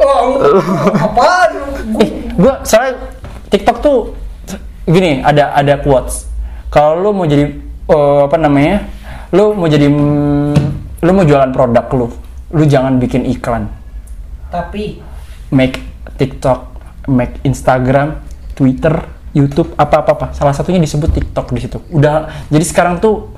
Oh, 0.00 0.40
apaan? 1.04 1.50
ih 2.00 2.10
gue 2.32 2.54
soalnya 2.64 2.96
TikTok 3.52 3.76
tuh 3.84 3.98
gini 4.86 5.20
ada 5.20 5.52
ada 5.52 5.76
quotes 5.76 6.24
kalau 6.72 6.96
lu 6.96 7.10
mau 7.12 7.28
jadi 7.28 7.52
eh, 7.84 8.20
apa 8.24 8.36
namanya 8.40 8.80
lu 9.30 9.52
mau 9.52 9.68
jadi 9.68 9.92
mm, 9.92 10.56
lu 11.04 11.10
mau 11.12 11.24
jualan 11.28 11.52
produk 11.52 11.84
lu 11.92 12.06
lu 12.50 12.64
jangan 12.64 12.96
bikin 12.96 13.28
iklan 13.28 13.68
Tapi 14.48 14.98
make 15.54 15.78
TikTok, 16.16 16.60
make 17.06 17.38
Instagram, 17.46 18.18
Twitter, 18.52 18.98
YouTube, 19.30 19.72
apa-apa. 19.78 20.34
Salah 20.34 20.50
satunya 20.50 20.82
disebut 20.82 21.06
TikTok 21.06 21.54
di 21.54 21.62
situ. 21.62 21.78
Udah, 21.88 22.26
jadi 22.50 22.64
sekarang 22.66 22.98
tuh 22.98 23.30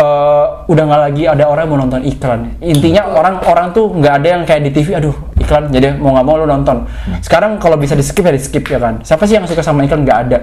eh, 0.00 0.44
udah 0.66 0.84
nggak 0.88 1.02
lagi 1.06 1.22
ada 1.24 1.44
orang 1.44 1.68
yang 1.68 1.72
mau 1.72 1.80
nonton 1.84 2.02
iklan. 2.02 2.40
Intinya 2.58 3.02
orang-orang 3.12 3.66
tuh 3.70 3.92
nggak 3.92 4.14
ada 4.16 4.28
yang 4.32 4.42
kayak 4.42 4.62
di 4.64 4.70
TV, 4.72 4.96
aduh 4.96 5.12
iklan, 5.36 5.68
jadi 5.68 5.94
mau 5.94 6.16
nggak 6.16 6.26
mau 6.26 6.36
lu 6.40 6.48
nonton. 6.48 6.88
Sekarang 7.20 7.60
kalau 7.60 7.76
bisa 7.76 7.92
di 7.92 8.00
skip 8.00 8.24
ya 8.24 8.32
di 8.32 8.40
skip 8.40 8.64
ya 8.64 8.80
kan. 8.80 9.04
Siapa 9.04 9.28
sih 9.28 9.36
yang 9.36 9.44
suka 9.44 9.60
sama 9.60 9.84
iklan? 9.84 10.02
Nggak 10.02 10.18
ada. 10.26 10.38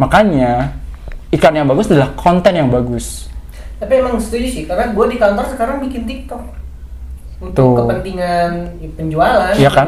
Makanya 0.00 0.72
iklan 1.28 1.54
yang 1.54 1.68
bagus 1.68 1.92
adalah 1.92 2.16
konten 2.16 2.52
yang 2.54 2.72
bagus. 2.72 3.28
tapi 3.74 4.00
emang 4.00 4.16
setuju 4.16 4.48
sih 4.48 4.62
karena 4.64 4.96
gue 4.96 5.06
di 5.12 5.18
kantor 5.18 5.44
sekarang 5.50 5.76
bikin 5.82 6.06
TikTok 6.08 6.40
untuk 7.42 7.52
Tuh. 7.52 7.74
kepentingan 7.84 8.50
penjualan. 8.96 9.52
Iya 9.52 9.68
kan? 9.68 9.86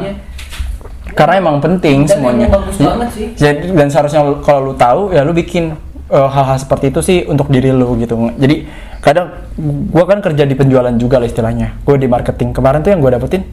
karena 1.17 1.33
emang 1.39 1.57
penting 1.57 2.05
Dan 2.05 2.11
semuanya. 2.13 2.45
emang 2.45 2.61
bagus 2.61 2.77
banget 2.77 3.09
sih. 3.15 3.27
Jadi 3.33 3.73
dan 3.73 3.87
seharusnya 3.89 4.21
kalau 4.45 4.69
lu 4.69 4.73
tahu 4.77 5.15
ya 5.15 5.25
lu 5.25 5.33
bikin 5.33 5.73
uh, 6.11 6.29
hal-hal 6.31 6.57
seperti 6.59 6.91
itu 6.91 6.99
sih 7.03 7.17
untuk 7.27 7.47
diri 7.51 7.71
lu 7.71 7.95
gitu. 7.99 8.15
Jadi 8.35 8.67
kadang 8.99 9.47
gua 9.91 10.03
kan 10.07 10.19
kerja 10.19 10.43
di 10.43 10.55
penjualan 10.57 10.93
juga 10.95 11.21
lah 11.21 11.27
istilahnya. 11.27 11.79
Gue 11.83 11.99
di 11.99 12.07
marketing. 12.09 12.51
Kemarin 12.51 12.83
tuh 12.83 12.91
yang 12.91 13.01
gue 13.03 13.11
dapetin 13.11 13.43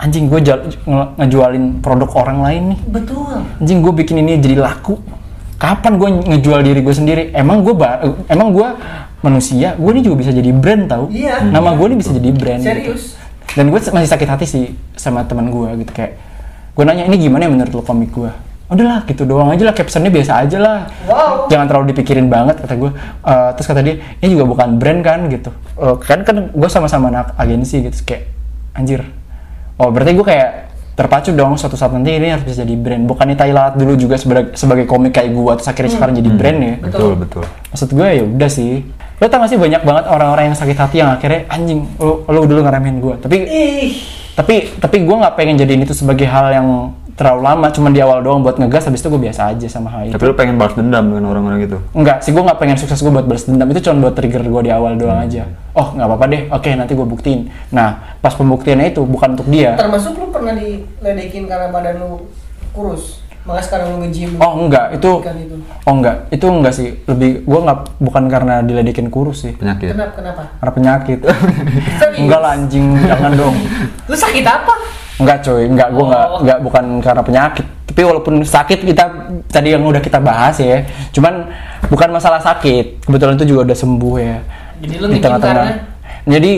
anjing 0.00 0.32
gue 0.32 0.40
ngejualin 1.20 1.84
produk 1.84 2.10
orang 2.16 2.38
lain 2.40 2.62
nih. 2.74 2.80
Betul. 2.88 3.36
Anjing 3.60 3.78
gue 3.84 3.92
bikin 3.92 4.16
ini 4.22 4.40
jadi 4.40 4.56
laku. 4.60 4.96
Kapan 5.60 6.00
gue 6.00 6.08
ngejual 6.24 6.60
diri 6.64 6.80
gue 6.80 6.94
sendiri? 6.94 7.22
Emang 7.36 7.60
gue 7.60 7.76
emang 8.32 8.48
gue 8.56 8.68
manusia, 9.20 9.76
gue 9.76 9.90
ini 9.92 10.00
juga 10.00 10.16
bisa 10.24 10.32
jadi 10.32 10.48
brand 10.56 10.88
tau. 10.88 11.04
Iya. 11.12 11.44
Nama 11.44 11.76
gue 11.76 11.86
ini 11.92 11.96
bisa 12.00 12.16
jadi 12.16 12.30
brand. 12.32 12.64
gitu. 12.64 12.96
Serius. 12.96 13.04
dan 13.50 13.66
gue 13.66 13.80
masih 13.82 14.10
sakit 14.10 14.28
hati 14.30 14.46
sih 14.46 14.64
sama 14.94 15.26
teman 15.26 15.50
gue 15.50 15.82
gitu 15.82 15.90
kayak 15.90 16.14
gue 16.74 16.84
nanya 16.86 17.10
ini 17.10 17.18
gimana 17.18 17.44
ya 17.46 17.50
menurut 17.50 17.72
lo 17.74 17.82
komik 17.82 18.14
gue 18.14 18.30
udahlah 18.70 19.02
gitu 19.02 19.26
doang 19.26 19.50
aja 19.50 19.66
lah 19.66 19.74
captionnya 19.74 20.14
biasa 20.14 20.46
aja 20.46 20.58
lah. 20.62 20.78
Wow. 21.10 21.50
jangan 21.50 21.66
terlalu 21.66 21.90
dipikirin 21.90 22.30
banget 22.30 22.62
kata 22.62 22.74
gue 22.78 22.90
Eh, 23.20 23.50
terus 23.58 23.66
kata 23.66 23.80
dia 23.82 23.98
ini 24.22 24.28
juga 24.32 24.44
bukan 24.46 24.78
brand 24.78 25.00
kan 25.02 25.26
gitu. 25.26 25.50
Eh, 25.76 25.96
kan 26.06 26.22
kan 26.22 26.54
gue 26.54 26.68
sama-sama 26.70 27.10
anak 27.10 27.34
agensi 27.34 27.82
gitu 27.82 27.98
kayak 28.06 28.30
anjir. 28.78 29.02
Oh 29.76 29.90
berarti 29.90 30.14
gue 30.14 30.22
kayak 30.22 30.50
terpacu 30.94 31.32
dong 31.32 31.56
suatu 31.56 31.74
saat 31.80 31.90
nanti 31.96 32.12
ini 32.12 32.30
harus 32.30 32.46
bisa 32.46 32.62
jadi 32.62 32.76
brand. 32.78 33.04
Bukannya 33.10 33.34
Thailand 33.34 33.74
dulu 33.74 33.98
juga 33.98 34.14
sebagai 34.16 34.54
sebagai 34.54 34.86
komik 34.86 35.18
kayak 35.18 35.34
gue 35.34 35.52
terus 35.58 35.68
akhirnya 35.68 35.92
sekarang 35.96 36.14
jadi 36.16 36.30
brand 36.30 36.58
ya? 36.62 36.74
Betul. 36.78 37.12
Betul 37.18 37.44
maksud 37.74 37.88
gue 37.90 38.08
ya 38.08 38.22
udah 38.22 38.50
sih. 38.50 38.86
Lo 39.20 39.28
tau 39.28 39.44
gak 39.44 39.52
sih 39.52 39.60
banyak 39.60 39.84
banget 39.84 40.04
orang-orang 40.08 40.44
yang 40.48 40.56
sakit 40.56 40.76
hati 40.80 40.96
yang 41.04 41.12
akhirnya 41.12 41.44
anjing 41.52 41.84
lo 42.00 42.24
lo 42.24 42.40
dulu 42.48 42.64
ngeremehin 42.64 43.04
gue 43.04 43.14
tapi 43.20 43.36
Ih, 43.44 43.92
tapi 44.32 44.72
tapi 44.80 45.04
gue 45.04 45.12
nggak 45.12 45.36
pengen 45.36 45.60
jadiin 45.60 45.84
itu 45.84 45.92
sebagai 45.92 46.24
hal 46.24 46.48
yang 46.48 46.96
terlalu 47.20 47.44
lama 47.44 47.68
cuman 47.68 47.92
di 47.92 48.00
awal 48.00 48.24
doang 48.24 48.40
buat 48.40 48.56
ngegas 48.56 48.88
habis 48.88 49.04
itu 49.04 49.12
gue 49.12 49.20
biasa 49.28 49.52
aja 49.52 49.68
sama 49.68 49.92
hal 49.92 50.08
itu 50.08 50.16
tapi 50.16 50.24
lu 50.24 50.32
pengen 50.32 50.56
balas 50.56 50.72
dendam 50.72 51.04
dengan 51.12 51.28
orang-orang 51.28 51.68
itu? 51.68 51.76
Enggak 51.92 52.24
sih 52.24 52.32
gue 52.32 52.40
nggak 52.40 52.56
pengen 52.56 52.80
sukses 52.80 52.96
gue 52.96 53.12
buat 53.12 53.28
balas 53.28 53.44
dendam. 53.44 53.68
Itu 53.68 53.84
cuma 53.84 54.08
buat 54.08 54.16
trigger 54.16 54.40
gue 54.40 54.62
di 54.64 54.72
awal 54.72 54.96
doang 54.96 55.20
aja. 55.20 55.44
Oh 55.76 55.92
nggak 55.92 56.08
apa-apa 56.08 56.24
deh. 56.32 56.42
Oke 56.48 56.72
nanti 56.72 56.96
gue 56.96 57.04
buktiin. 57.04 57.52
Nah 57.76 58.16
pas 58.24 58.32
pembuktiannya 58.32 58.96
itu 58.96 59.04
bukan 59.04 59.36
untuk 59.36 59.52
dia. 59.52 59.76
Termasuk 59.76 60.16
lu 60.16 60.32
pernah 60.32 60.56
diledekin 60.56 61.44
karena 61.44 61.68
badan 61.68 62.00
lu 62.00 62.24
kurus. 62.72 63.20
Makanya 63.40 63.64
sekarang 63.64 63.86
lu 63.92 63.96
nge-gym. 64.04 64.36
oh 64.36 64.52
enggak. 64.56 64.96
Itu 64.96 65.10
itu. 65.24 65.56
oh 65.60 65.92
enggak. 65.92 66.16
Itu 66.32 66.46
enggak 66.48 66.74
sih. 66.76 66.88
Lebih 67.04 67.44
gue 67.44 67.60
nggak 67.68 67.78
bukan 68.00 68.24
karena 68.32 68.54
diledekin 68.64 69.12
kurus 69.12 69.44
sih. 69.44 69.52
Penyakit. 69.56 69.92
Kenapa? 69.92 70.12
Kenapa? 70.16 70.42
karena 70.56 70.72
penyakit. 70.72 71.18
Enggak 72.20 72.40
lah 72.40 72.52
anjing. 72.56 72.96
Jangan 73.00 73.32
dong. 73.36 73.56
Lu 74.08 74.16
sakit 74.16 74.44
apa? 74.44 74.99
Enggak 75.20 75.38
coy, 75.44 75.62
enggak 75.68 75.88
gue 75.92 76.04
enggak 76.04 76.26
Oh. 76.26 76.38
enggak 76.40 76.58
bukan 76.64 76.84
karena 76.98 77.22
penyakit. 77.22 77.66
Tapi 77.86 78.00
walaupun 78.02 78.34
sakit 78.40 78.78
kita 78.80 79.04
tadi 79.46 79.68
yang 79.70 79.84
udah 79.84 80.00
kita 80.00 80.16
bahas 80.18 80.56
ya. 80.56 80.82
Cuman 81.12 81.52
bukan 81.86 82.08
masalah 82.08 82.40
sakit. 82.40 83.04
Kebetulan 83.04 83.36
itu 83.36 83.52
juga 83.52 83.68
udah 83.68 83.76
sembuh 83.76 84.14
ya. 84.16 84.36
Jadi 84.80 84.94
lu 84.96 85.06
Di 85.10 85.20
tengah-tengah. 85.20 85.66
karena? 85.68 85.74
Jadi 86.24 86.52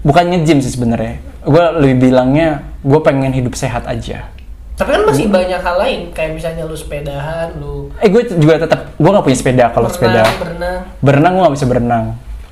bukan 0.00 0.24
nge-gym 0.30 0.58
sih 0.58 0.72
sebenarnya. 0.72 1.20
Gue 1.42 1.64
lebih 1.78 2.08
bilangnya 2.08 2.48
gue 2.80 3.00
pengen 3.02 3.30
hidup 3.30 3.52
sehat 3.52 3.84
aja. 3.84 4.32
Tapi 4.76 4.92
kan 4.92 5.02
masih 5.04 5.28
banyak 5.28 5.56
hal 5.56 5.76
lain 5.76 6.00
kayak 6.12 6.36
misalnya 6.36 6.68
lu 6.68 6.76
sepedahan, 6.76 7.48
lu 7.56 7.88
Eh 7.96 8.08
gue 8.08 8.28
juga 8.36 8.60
tetap 8.60 8.92
gue 8.92 9.08
nggak 9.08 9.24
punya 9.24 9.38
sepeda 9.38 9.64
kalau 9.72 9.88
sepeda. 9.88 10.20
berenang, 10.20 10.36
berenang. 10.36 10.78
Berenang 11.00 11.32
gue 11.32 11.42
nggak 11.42 11.56
bisa 11.56 11.66
berenang. 11.66 12.04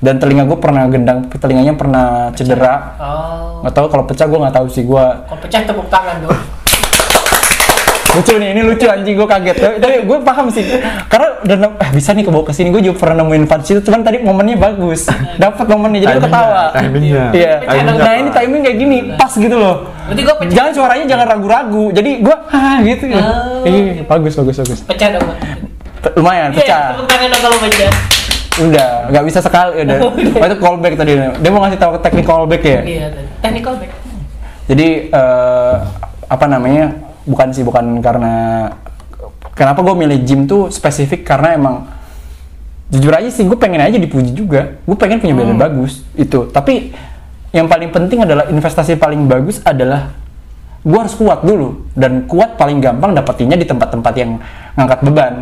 Dan 0.05 0.15
telinga 0.15 0.45
gue 0.45 0.53
pernah 0.55 0.85
gendang, 0.85 1.25
telinganya 1.31 1.73
pernah 1.73 2.05
cedera. 2.31 2.93
Oh, 2.95 3.59
Nggak 3.59 3.73
tahu 3.73 3.85
kalau 3.89 4.03
pecah 4.05 4.25
gue 4.25 4.37
nggak 4.37 4.53
tahu 4.53 4.67
sih 4.69 4.83
gue 4.83 5.05
kok 5.25 5.39
pecah 5.41 5.59
tepuk 5.63 5.89
tangan 5.89 6.21
dong. 6.21 6.37
lucu 8.15 8.31
nih 8.33 8.49
ini 8.49 8.61
lucu 8.63 8.87
anjing 8.87 9.11
gue 9.13 9.27
kaget 9.27 9.55
tapi, 9.59 9.75
tapi 9.75 9.95
gue 10.07 10.17
paham 10.23 10.47
sih 10.47 10.63
karena 11.05 11.35
udah 11.43 11.55
eh, 11.75 11.89
bisa 11.91 12.15
nih 12.15 12.23
kebawa 12.23 12.47
ke 12.47 12.55
sini 12.55 12.71
gue 12.71 12.79
juga 12.81 12.95
pernah 12.97 13.19
nemuin 13.19 13.43
punch 13.43 13.67
itu 13.67 13.83
cuman 13.83 14.01
tadi 14.01 14.23
momennya 14.23 14.55
bagus 14.55 15.11
dapat 15.35 15.65
momennya 15.67 15.99
jadi 15.99 16.13
gue 16.13 16.23
ketawa 16.23 16.71
timingnya. 16.71 17.23
iya 17.35 17.53
Timingnya 17.59 17.99
nah 17.99 18.13
ini 18.15 18.29
timing 18.31 18.61
kayak 18.63 18.77
gini 18.79 18.97
pas 19.19 19.27
gitu 19.29 19.51
loh 19.51 19.91
Berarti 20.07 20.21
gua 20.21 20.35
pecah. 20.39 20.53
jangan 20.53 20.71
suaranya 20.71 21.05
jangan 21.05 21.25
ragu-ragu 21.27 21.85
jadi 21.91 22.11
gue 22.23 22.35
ah 22.47 22.77
gitu 22.79 23.03
Oh. 23.11 23.67
iya 23.67 24.03
bagus 24.07 24.33
bagus 24.33 24.55
bagus 24.63 24.79
Pecah 24.85 25.09
dong. 25.11 25.27
Lumayan 26.15 26.49
Iya, 26.53 26.59
pecah 26.61 26.79
tepuk 26.93 27.07
tangan 27.09 27.27
dong 27.27 27.41
kalau 27.43 27.57
pecah. 27.59 27.91
Udah 28.55 29.11
nggak 29.11 29.25
bisa 29.27 29.39
sekali 29.43 29.79
udah 29.83 29.97
oh, 29.99 30.47
itu 30.47 30.57
callback 30.63 30.95
tadi 30.95 31.11
dia 31.19 31.49
mau 31.51 31.61
ngasih 31.67 31.79
tahu 31.79 31.91
teknik 31.99 32.25
callback 32.25 32.63
ya 32.63 32.79
Iya, 32.85 33.07
technical 33.43 33.73
back. 33.81 33.91
Jadi 34.65 34.87
eh, 35.13 35.75
apa 36.25 36.45
namanya? 36.49 36.85
Bukan 37.25 37.53
sih 37.53 37.65
bukan 37.65 38.01
karena 38.01 38.69
kenapa 39.57 39.81
gue 39.81 39.95
milih 39.97 40.19
gym 40.25 40.45
tuh 40.45 40.69
spesifik 40.69 41.25
karena 41.25 41.57
emang 41.57 41.75
jujur 42.93 43.13
aja 43.13 43.29
sih 43.33 43.45
gue 43.45 43.57
pengen 43.57 43.81
aja 43.81 43.97
dipuji 43.97 44.33
juga. 44.33 44.77
Gue 44.85 44.97
pengen 44.97 45.21
punya 45.21 45.33
badan 45.37 45.57
bagus 45.57 46.05
itu. 46.17 46.49
Tapi 46.49 46.93
yang 47.53 47.65
paling 47.69 47.89
penting 47.89 48.25
adalah 48.25 48.49
investasi 48.49 48.97
paling 48.97 49.25
bagus 49.25 49.61
adalah 49.65 50.13
gue 50.85 50.99
harus 51.01 51.17
kuat 51.17 51.41
dulu 51.41 51.89
dan 51.97 52.29
kuat 52.29 52.61
paling 52.61 52.77
gampang 52.77 53.17
dapetinnya 53.17 53.57
di 53.57 53.65
tempat-tempat 53.65 54.13
yang 54.21 54.37
ngangkat 54.77 54.99
beban 55.01 55.33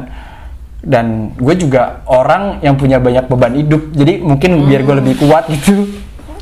dan 0.83 1.31
gue 1.33 1.55
juga 1.55 2.03
orang 2.05 2.59
yang 2.59 2.75
punya 2.75 2.99
banyak 2.99 3.25
beban 3.25 3.55
hidup 3.55 3.81
jadi 3.89 4.19
mungkin 4.19 4.67
biar 4.67 4.83
gue 4.83 4.95
lebih 4.99 5.15
kuat 5.17 5.47
gitu 5.49 5.87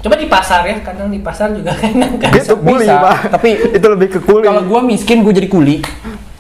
Coba 0.02 0.18
di 0.18 0.26
pasar 0.26 0.66
ya, 0.66 0.82
kadang 0.82 1.14
di 1.14 1.22
pasar 1.22 1.54
juga 1.54 1.78
kan 1.78 1.94
kan. 2.18 2.34
itu 2.34 2.58
kuli 2.58 2.90
bisa, 2.90 2.98
pak 2.98 3.38
tapi 3.38 3.50
itu 3.70 3.86
lebih 3.86 4.08
ke 4.10 4.20
kuli 4.20 4.42
Kalau 4.42 4.66
gua 4.66 4.82
miskin, 4.82 5.22
gue 5.22 5.30
jadi 5.30 5.46
kuli. 5.46 5.78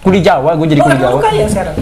Kuli 0.01 0.17
Jawa, 0.17 0.57
gue 0.57 0.65
jadi 0.65 0.81
Oh, 0.81 0.89
kuli 0.89 0.97
emang 0.97 1.05
Jawa. 1.05 1.19
kaya 1.21 1.45
sekarang? 1.45 1.75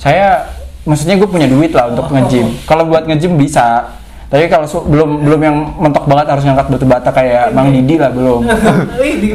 Saya, 0.00 0.48
maksudnya 0.82 1.20
gue 1.20 1.28
punya 1.28 1.44
duit 1.44 1.76
lah 1.76 1.92
untuk 1.92 2.08
Oh. 2.08 2.16
nge-gym. 2.16 2.48
Kalau 2.64 2.88
buat 2.88 3.04
nge-gym 3.04 3.36
bisa. 3.36 3.92
Tapi 4.28 4.44
kalau 4.44 4.68
su- 4.68 4.84
belum 4.84 5.24
belum 5.24 5.40
yang 5.40 5.56
mentok 5.80 6.04
banget 6.04 6.26
harus 6.28 6.44
ngangkat 6.44 6.68
batu 6.68 6.84
bata 6.84 7.08
kayak 7.08 7.48
Mang 7.56 7.72
Didi 7.72 7.96
lah 7.96 8.12
belum. 8.12 8.44
Wih, 9.00 9.14
di 9.24 9.28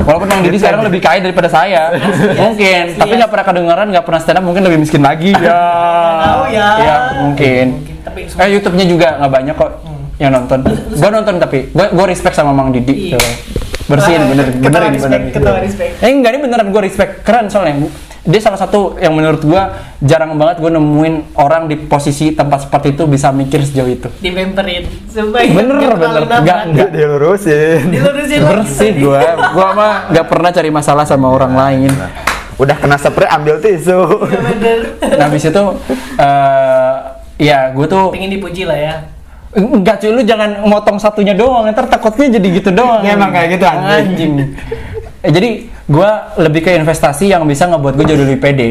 Walaupun 0.00 0.28
Mang 0.32 0.40
Didi 0.40 0.56
sekarang 0.56 0.80
lebih 0.80 1.04
kaya 1.04 1.20
daripada 1.20 1.44
saya, 1.44 1.92
mungkin. 2.40 2.96
Tapi 2.96 3.12
nggak 3.20 3.28
pernah 3.28 3.44
kedengaran, 3.44 3.86
nggak 3.92 4.04
pernah 4.08 4.20
stand 4.24 4.40
up, 4.40 4.44
mungkin 4.48 4.64
lebih 4.64 4.80
miskin 4.80 5.04
lagi. 5.04 5.36
Ya. 5.46 5.60
tahu 6.24 6.44
ya. 6.50 6.66
Iya, 6.80 6.96
mungkin. 7.20 7.66
Mungkin, 7.76 7.96
tapi 8.00 8.20
Eh 8.24 8.48
YouTube-nya 8.50 8.86
juga 8.88 9.08
nggak 9.20 9.32
banyak 9.36 9.54
kok 9.54 9.70
yang 10.16 10.32
nonton. 10.32 10.58
Gua 10.96 11.10
nonton 11.12 11.34
tapi 11.36 11.58
gua 11.70 11.86
gua 11.92 12.06
respect 12.08 12.32
sama 12.32 12.56
Mang 12.56 12.72
Didi. 12.72 13.12
Iya. 13.12 13.20
Bersihin 13.86 14.18
bener 14.26 14.46
bener 14.50 14.80
ini 14.88 14.98
bener. 14.98 15.20
ketawa 15.30 15.60
respect. 15.62 16.02
Eh 16.02 16.10
enggak 16.10 16.34
ini 16.34 16.40
beneran 16.42 16.74
gue 16.74 16.82
respect 16.82 17.22
keren 17.22 17.46
soalnya 17.46 17.86
dia 18.26 18.40
salah 18.42 18.58
satu 18.58 18.98
yang 18.98 19.14
menurut 19.14 19.38
gue 19.38 19.62
jarang 20.02 20.34
banget 20.34 20.58
gue 20.58 20.70
nemuin 20.74 21.38
orang 21.38 21.70
di 21.70 21.78
posisi 21.78 22.34
tempat 22.34 22.66
seperti 22.66 22.98
itu 22.98 23.06
bisa 23.06 23.30
mikir 23.30 23.62
sejauh 23.62 23.86
itu. 23.86 24.10
Di 24.18 24.34
pamperin 24.34 24.82
supaya 25.06 25.46
Bener, 25.46 25.78
nggak 25.78 25.96
bener. 25.96 26.22
Nggak, 26.42 26.60
nggak. 26.74 26.88
dilurusin 26.90 27.80
dilurusin 27.94 28.38
lagi. 28.42 28.50
bersih 28.50 28.92
gue 28.98 29.22
gue 29.30 29.68
mah 29.78 30.10
nggak 30.10 30.26
pernah 30.26 30.50
cari 30.50 30.70
masalah 30.74 31.04
sama 31.06 31.30
orang 31.30 31.54
lain. 31.54 31.92
udah 32.56 32.76
kena 32.80 32.96
spray 32.96 33.28
ambil 33.28 33.60
tisu. 33.60 34.00
Bener. 34.26 34.78
Nah 35.00 35.24
habis 35.30 35.44
itu 35.44 35.64
eh 36.18 36.92
ya 37.36 37.70
gue 37.70 37.86
tuh 37.86 38.10
pengen 38.10 38.32
dipuji 38.34 38.66
lah 38.66 38.78
ya. 38.78 38.96
Enggak 39.56 40.04
cuy, 40.04 40.12
lu 40.12 40.20
jangan 40.20 40.68
motong 40.68 41.00
satunya 41.00 41.32
doang, 41.32 41.64
ntar 41.72 41.88
takutnya 41.88 42.36
jadi 42.36 42.60
gitu 42.60 42.76
doang. 42.76 43.00
Ya, 43.00 43.16
emang 43.16 43.32
kayak 43.32 43.56
gitu, 43.56 43.64
anjing. 43.64 44.52
Eh, 45.24 45.32
jadi 45.32 45.48
gua 45.86 46.34
lebih 46.36 46.66
ke 46.66 46.70
investasi 46.74 47.30
yang 47.30 47.46
bisa 47.46 47.70
ngebuat 47.70 47.94
gue 47.94 48.06
jadi 48.06 48.22
lebih 48.26 48.38
pede. 48.42 48.68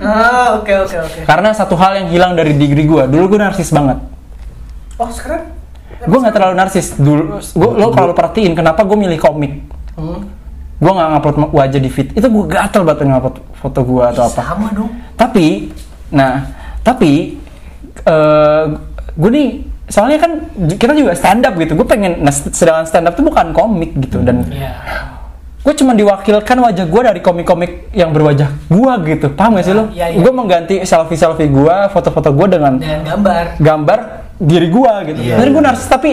ah 0.00 0.60
oke 0.60 0.72
oke 0.86 0.96
oke 0.96 1.20
Karena 1.24 1.52
satu 1.52 1.74
hal 1.76 2.04
yang 2.04 2.08
hilang 2.12 2.32
dari 2.36 2.56
diri 2.56 2.84
gua, 2.84 3.08
dulu 3.08 3.36
gua 3.36 3.48
narsis 3.50 3.72
banget. 3.72 3.98
oh 5.00 5.10
sekarang 5.12 5.48
Gue 6.00 6.16
nggak 6.16 6.32
terlalu 6.32 6.54
narsis 6.56 6.96
dulu. 6.96 7.44
Gua, 7.52 7.70
lo 7.76 7.92
kalau 7.92 8.12
lu 8.12 8.16
perhatiin, 8.16 8.56
kenapa 8.56 8.88
gue 8.88 8.96
milih 8.96 9.20
komik? 9.20 9.52
hmm. 10.00 10.20
Gue 10.80 10.92
nggak 10.96 11.08
ngupload 11.12 11.36
wajah 11.52 11.76
di 11.76 11.92
feed. 11.92 12.16
Itu 12.16 12.24
gue 12.32 12.44
gatel 12.48 12.88
banget 12.88 13.04
ngupload 13.04 13.36
foto 13.60 13.80
gua 13.84 14.08
atau 14.08 14.24
apa. 14.24 14.40
sama 14.40 14.72
dong 14.72 14.88
Tapi, 15.12 15.68
nah, 16.08 16.40
tapi 16.80 17.36
eh 18.08 18.64
gue 19.12 19.28
nih 19.28 19.48
soalnya 19.92 20.16
kan 20.24 20.32
kita 20.80 20.96
juga 20.96 21.12
stand 21.12 21.44
up 21.44 21.52
gitu. 21.60 21.76
Gue 21.76 21.84
pengen, 21.84 22.24
nah 22.24 22.32
sedangkan 22.32 22.88
stand 22.88 23.04
up 23.04 23.12
itu 23.12 23.24
bukan 23.28 23.46
komik 23.52 23.92
gitu 24.00 24.24
dan 24.24 24.40
iya 24.48 24.72
gue 25.60 25.74
cuma 25.76 25.92
diwakilkan 25.92 26.56
wajah 26.56 26.88
gue 26.88 27.02
dari 27.04 27.20
komik-komik 27.20 27.92
yang 27.92 28.16
berwajah 28.16 28.48
gue 28.66 28.92
gitu. 29.12 29.26
Paham 29.36 29.60
gak 29.60 29.64
sih 29.68 29.74
lo? 29.76 29.92
Iya, 29.92 30.16
iya. 30.16 30.18
Gue 30.24 30.32
mengganti 30.32 30.80
selfie-selfie 30.88 31.52
gue, 31.52 31.76
foto-foto 31.92 32.32
gue 32.32 32.46
dengan 32.48 32.80
dengan 32.80 33.00
gambar 33.04 33.44
gambar 33.60 33.98
diri 34.40 34.68
gue 34.72 34.92
gitu. 35.12 35.20
Iya, 35.20 35.36
Dan 35.36 35.46
gue 35.52 35.60
iya. 35.60 35.68
narsis 35.68 35.88
tapi 35.88 36.10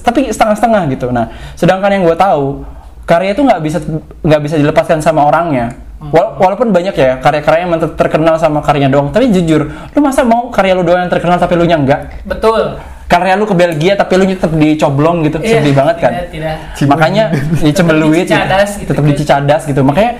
tapi 0.00 0.32
setengah-setengah 0.32 0.82
gitu. 0.96 1.12
Nah, 1.12 1.30
sedangkan 1.52 2.00
yang 2.00 2.02
gue 2.08 2.16
tahu 2.16 2.64
karya 3.04 3.36
itu 3.36 3.44
nggak 3.44 3.60
bisa 3.60 3.78
nggak 4.24 4.40
bisa 4.40 4.54
dilepaskan 4.56 5.04
sama 5.04 5.28
orangnya. 5.28 5.76
Hmm. 6.00 6.12
Wala- 6.12 6.34
walaupun 6.40 6.72
banyak 6.72 6.96
ya 6.96 7.20
karya-karya 7.20 7.60
yang 7.68 7.76
ter- 7.76 7.96
terkenal 7.96 8.40
sama 8.40 8.64
karyanya 8.64 8.88
doang. 8.88 9.12
Tapi 9.12 9.32
jujur, 9.32 9.68
lu 9.68 10.00
masa 10.00 10.24
mau 10.24 10.48
karya 10.48 10.72
lu 10.72 10.80
doang 10.80 11.04
yang 11.04 11.12
terkenal 11.12 11.36
tapi 11.36 11.60
lu 11.60 11.68
nya 11.68 11.76
enggak? 11.76 12.24
betul 12.24 12.80
Karya 13.06 13.38
lu 13.38 13.46
ke 13.46 13.54
Belgia 13.54 13.94
tapi 13.94 14.18
lu 14.18 14.26
tetap 14.26 14.50
dicoblong 14.50 15.22
gitu, 15.22 15.38
Iya, 15.38 15.62
sedih 15.62 15.74
banget 15.78 15.96
kan? 16.02 16.12
tidak, 16.26 16.58
tidak. 16.74 16.90
Makanya 16.90 17.24
di 17.64 17.70
Cembeluit 17.70 18.26
Cicadas 18.26 18.70
gitu 18.82 18.90
tetap 18.90 19.04
di 19.06 19.14
Cicadas 19.14 19.62
gitu. 19.62 19.80
Makanya 19.86 20.12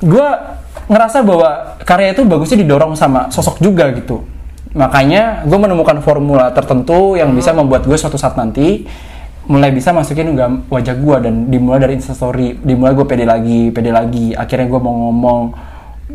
gue 0.00 0.28
ngerasa 0.88 1.20
bahwa 1.20 1.76
karya 1.84 2.16
itu 2.16 2.24
bagusnya 2.24 2.60
didorong 2.64 2.96
sama 2.96 3.28
sosok 3.28 3.60
juga 3.60 3.92
gitu. 3.92 4.24
Makanya 4.72 5.44
gue 5.44 5.58
menemukan 5.60 6.00
formula 6.00 6.50
tertentu 6.56 7.20
yang 7.20 7.30
bisa 7.36 7.52
membuat 7.52 7.84
gue 7.84 7.94
suatu 7.94 8.16
saat 8.16 8.34
nanti 8.34 8.88
mulai 9.44 9.68
bisa 9.68 9.92
masukin 9.92 10.32
wajah 10.72 10.96
gue 10.96 11.16
dan 11.20 11.52
dimulai 11.52 11.76
dari 11.84 12.00
instastory, 12.00 12.56
dimulai 12.64 12.96
gue 12.96 13.04
pede 13.04 13.28
lagi, 13.28 13.68
pede 13.68 13.92
lagi. 13.92 14.32
Akhirnya 14.32 14.66
gue 14.72 14.80
mau 14.80 15.08
ngomong, 15.08 15.40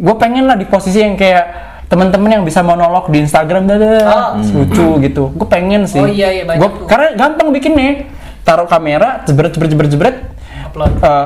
gue 0.01 0.15
pengen 0.17 0.49
lah 0.49 0.58
di 0.58 0.65
posisi 0.65 0.97
yang 0.97 1.13
kayak 1.13 1.68
teman-teman 1.89 2.30
yang 2.32 2.43
bisa 2.45 2.62
monolog 2.62 3.10
di 3.10 3.17
Instagram, 3.19 3.65
dadah, 3.65 4.06
Oh. 4.06 4.32
lucu 4.38 4.88
gitu. 5.02 5.23
Gue 5.34 5.47
pengen 5.47 5.84
sih. 5.84 5.97
Oh, 5.97 6.06
iya, 6.06 6.30
iya, 6.32 6.43
banyak 6.45 6.62
Gua- 6.62 6.71
tuh. 6.71 6.86
karena 6.86 7.08
gampang 7.17 7.49
bikinnya 7.49 8.06
taruh 8.41 8.65
kamera 8.65 9.25
jebret 9.25 9.52
jebret 9.52 9.69
jebret 9.69 9.89
jebret 9.89 10.15
Upload. 10.63 10.93
Eh, 10.95 11.25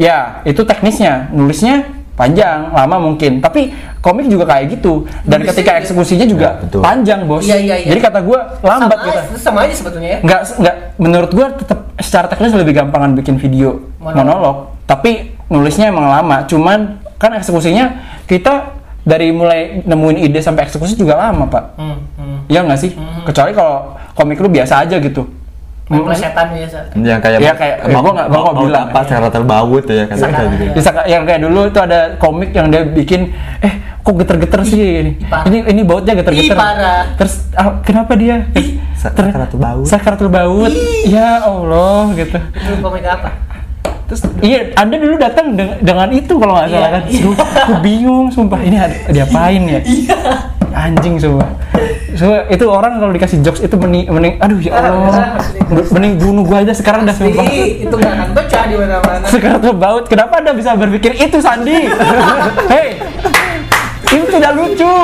ya 0.00 0.42
itu 0.42 0.60
teknisnya 0.60 1.30
nulisnya 1.30 1.86
panjang 2.12 2.68
lama 2.70 3.00
mungkin 3.00 3.38
tapi 3.38 3.72
komik 3.98 4.26
juga 4.26 4.44
kayak 4.46 4.76
gitu 4.76 5.06
dan 5.22 5.40
Nulisnya 5.40 5.50
ketika 5.56 5.72
eksekusinya 5.78 6.26
juga 6.26 6.48
Ya, 6.50 6.60
betul. 6.60 6.80
panjang 6.80 7.20
bos 7.24 7.42
Iya, 7.42 7.56
iya, 7.56 7.76
iya. 7.80 7.88
jadi 7.88 8.00
kata 8.02 8.18
gue 8.20 8.38
lambat 8.60 8.92
sama, 8.92 9.06
gitu 9.06 9.18
aja, 9.18 9.38
sama 9.40 9.58
aja 9.62 9.74
sebetulnya 9.74 10.10
ya. 10.10 10.18
nggak 10.20 10.40
nggak 10.58 10.76
menurut 10.96 11.30
gue 11.30 11.46
tetap 11.56 11.78
secara 11.96 12.26
teknis 12.28 12.52
lebih 12.52 12.74
gampangan 12.76 13.10
bikin 13.14 13.34
video 13.36 13.80
Monolog. 13.96 14.16
monolog. 14.16 14.56
tapi 14.84 15.10
nulisnya 15.48 15.88
emang 15.88 16.06
lama 16.06 16.44
cuman 16.44 16.78
kan 17.16 17.30
eksekusinya 17.32 17.84
kita 18.24 18.69
dari 19.10 19.34
mulai 19.34 19.82
nemuin 19.82 20.18
ide 20.22 20.38
sampai 20.38 20.70
eksekusi 20.70 20.94
juga 20.94 21.18
lama 21.18 21.50
pak. 21.50 21.64
Hmm, 21.74 21.98
hmm. 22.14 22.38
Iya 22.46 22.62
nggak 22.62 22.78
sih? 22.78 22.94
Kecuali 23.26 23.50
kalau 23.50 23.98
komik 24.14 24.38
lu 24.38 24.46
biasa 24.46 24.86
aja 24.86 25.02
gitu. 25.02 25.26
Main 25.90 26.06
plesetan 26.06 26.54
biasa. 26.54 26.78
yang 27.02 27.18
kayak 27.18 27.38
Iya, 27.42 27.50
kayak- 27.58 27.78
ya, 27.82 27.98
gua 27.98 28.12
nggak- 28.14 28.28
gua 28.30 28.52
bilang. 28.62 28.86
apa 28.94 29.00
secara 29.02 29.26
terbaut 29.26 29.82
ya 29.82 30.06
kan? 30.06 30.14
Sekarang 30.14 30.34
kayak 30.38 30.50
gitu. 30.54 30.62
Ya. 30.62 30.72
bisa 30.78 30.90
yang 31.10 31.22
kayak 31.26 31.40
dulu 31.42 31.60
itu 31.66 31.78
ada 31.82 31.98
komik 32.14 32.50
yang 32.54 32.70
dia 32.70 32.86
bikin 32.86 33.34
eh 33.58 33.74
kok 33.98 34.14
geter-geter 34.14 34.60
sih 34.62 34.78
ini? 34.78 35.12
ini 35.50 35.58
ini 35.66 35.80
bautnya 35.82 36.14
geter-geter. 36.14 36.54
Terus 37.18 37.34
ah, 37.58 37.82
kenapa 37.82 38.14
dia? 38.14 38.46
Sakaratul 38.94 39.58
baut. 39.58 39.86
sakaratul 39.90 40.30
baut. 40.30 40.70
Ya 41.10 41.42
Allah 41.42 42.14
gitu. 42.14 42.38
Itu 42.38 42.72
komik 42.78 43.02
apa? 43.02 43.49
Terus 44.10 44.26
iya, 44.42 44.74
Anda 44.74 44.98
dulu 44.98 45.14
datang 45.16 45.54
deng- 45.54 45.78
dengan 45.78 46.10
itu 46.10 46.34
kalau 46.34 46.58
nggak 46.58 46.68
salah 46.68 46.82
Iya, 46.82 46.88
kan. 46.90 47.02
Duh, 47.06 47.34
aku 47.38 47.74
bingung 47.78 48.26
sumpah 48.26 48.58
ini 48.58 48.74
ada 48.74 48.96
diapain 49.06 49.62
ya? 49.62 49.80
Anjing 50.70 51.14
sumpah. 51.14 51.46
So, 52.18 52.26
itu 52.50 52.66
orang 52.66 52.98
kalau 52.98 53.14
dikasih 53.14 53.38
jokes 53.38 53.62
itu 53.62 53.70
mending, 53.72 54.10
mending 54.10 54.34
aduh 54.36 54.58
ya 54.58 54.82
Allah. 54.82 55.38
Mending 55.70 56.18
bunuh 56.18 56.42
gua 56.42 56.58
aja 56.60 56.74
sekarang 56.74 57.06
dah 57.06 57.14
sumpah. 57.14 57.46
Itu 57.46 57.94
nggak 57.94 58.12
akan 58.12 58.28
pecah 58.34 58.62
di 58.66 58.74
mana-mana. 58.74 59.24
Sekarang 59.30 59.62
tuh 59.62 59.72
baut, 59.72 60.04
kenapa 60.04 60.42
Anda 60.42 60.58
bisa 60.58 60.74
berpikir 60.74 61.14
itu 61.14 61.38
Sandi? 61.38 61.86
Hei, 62.74 62.98
itu 64.10 64.26
tidak 64.26 64.58
lucu. 64.58 64.94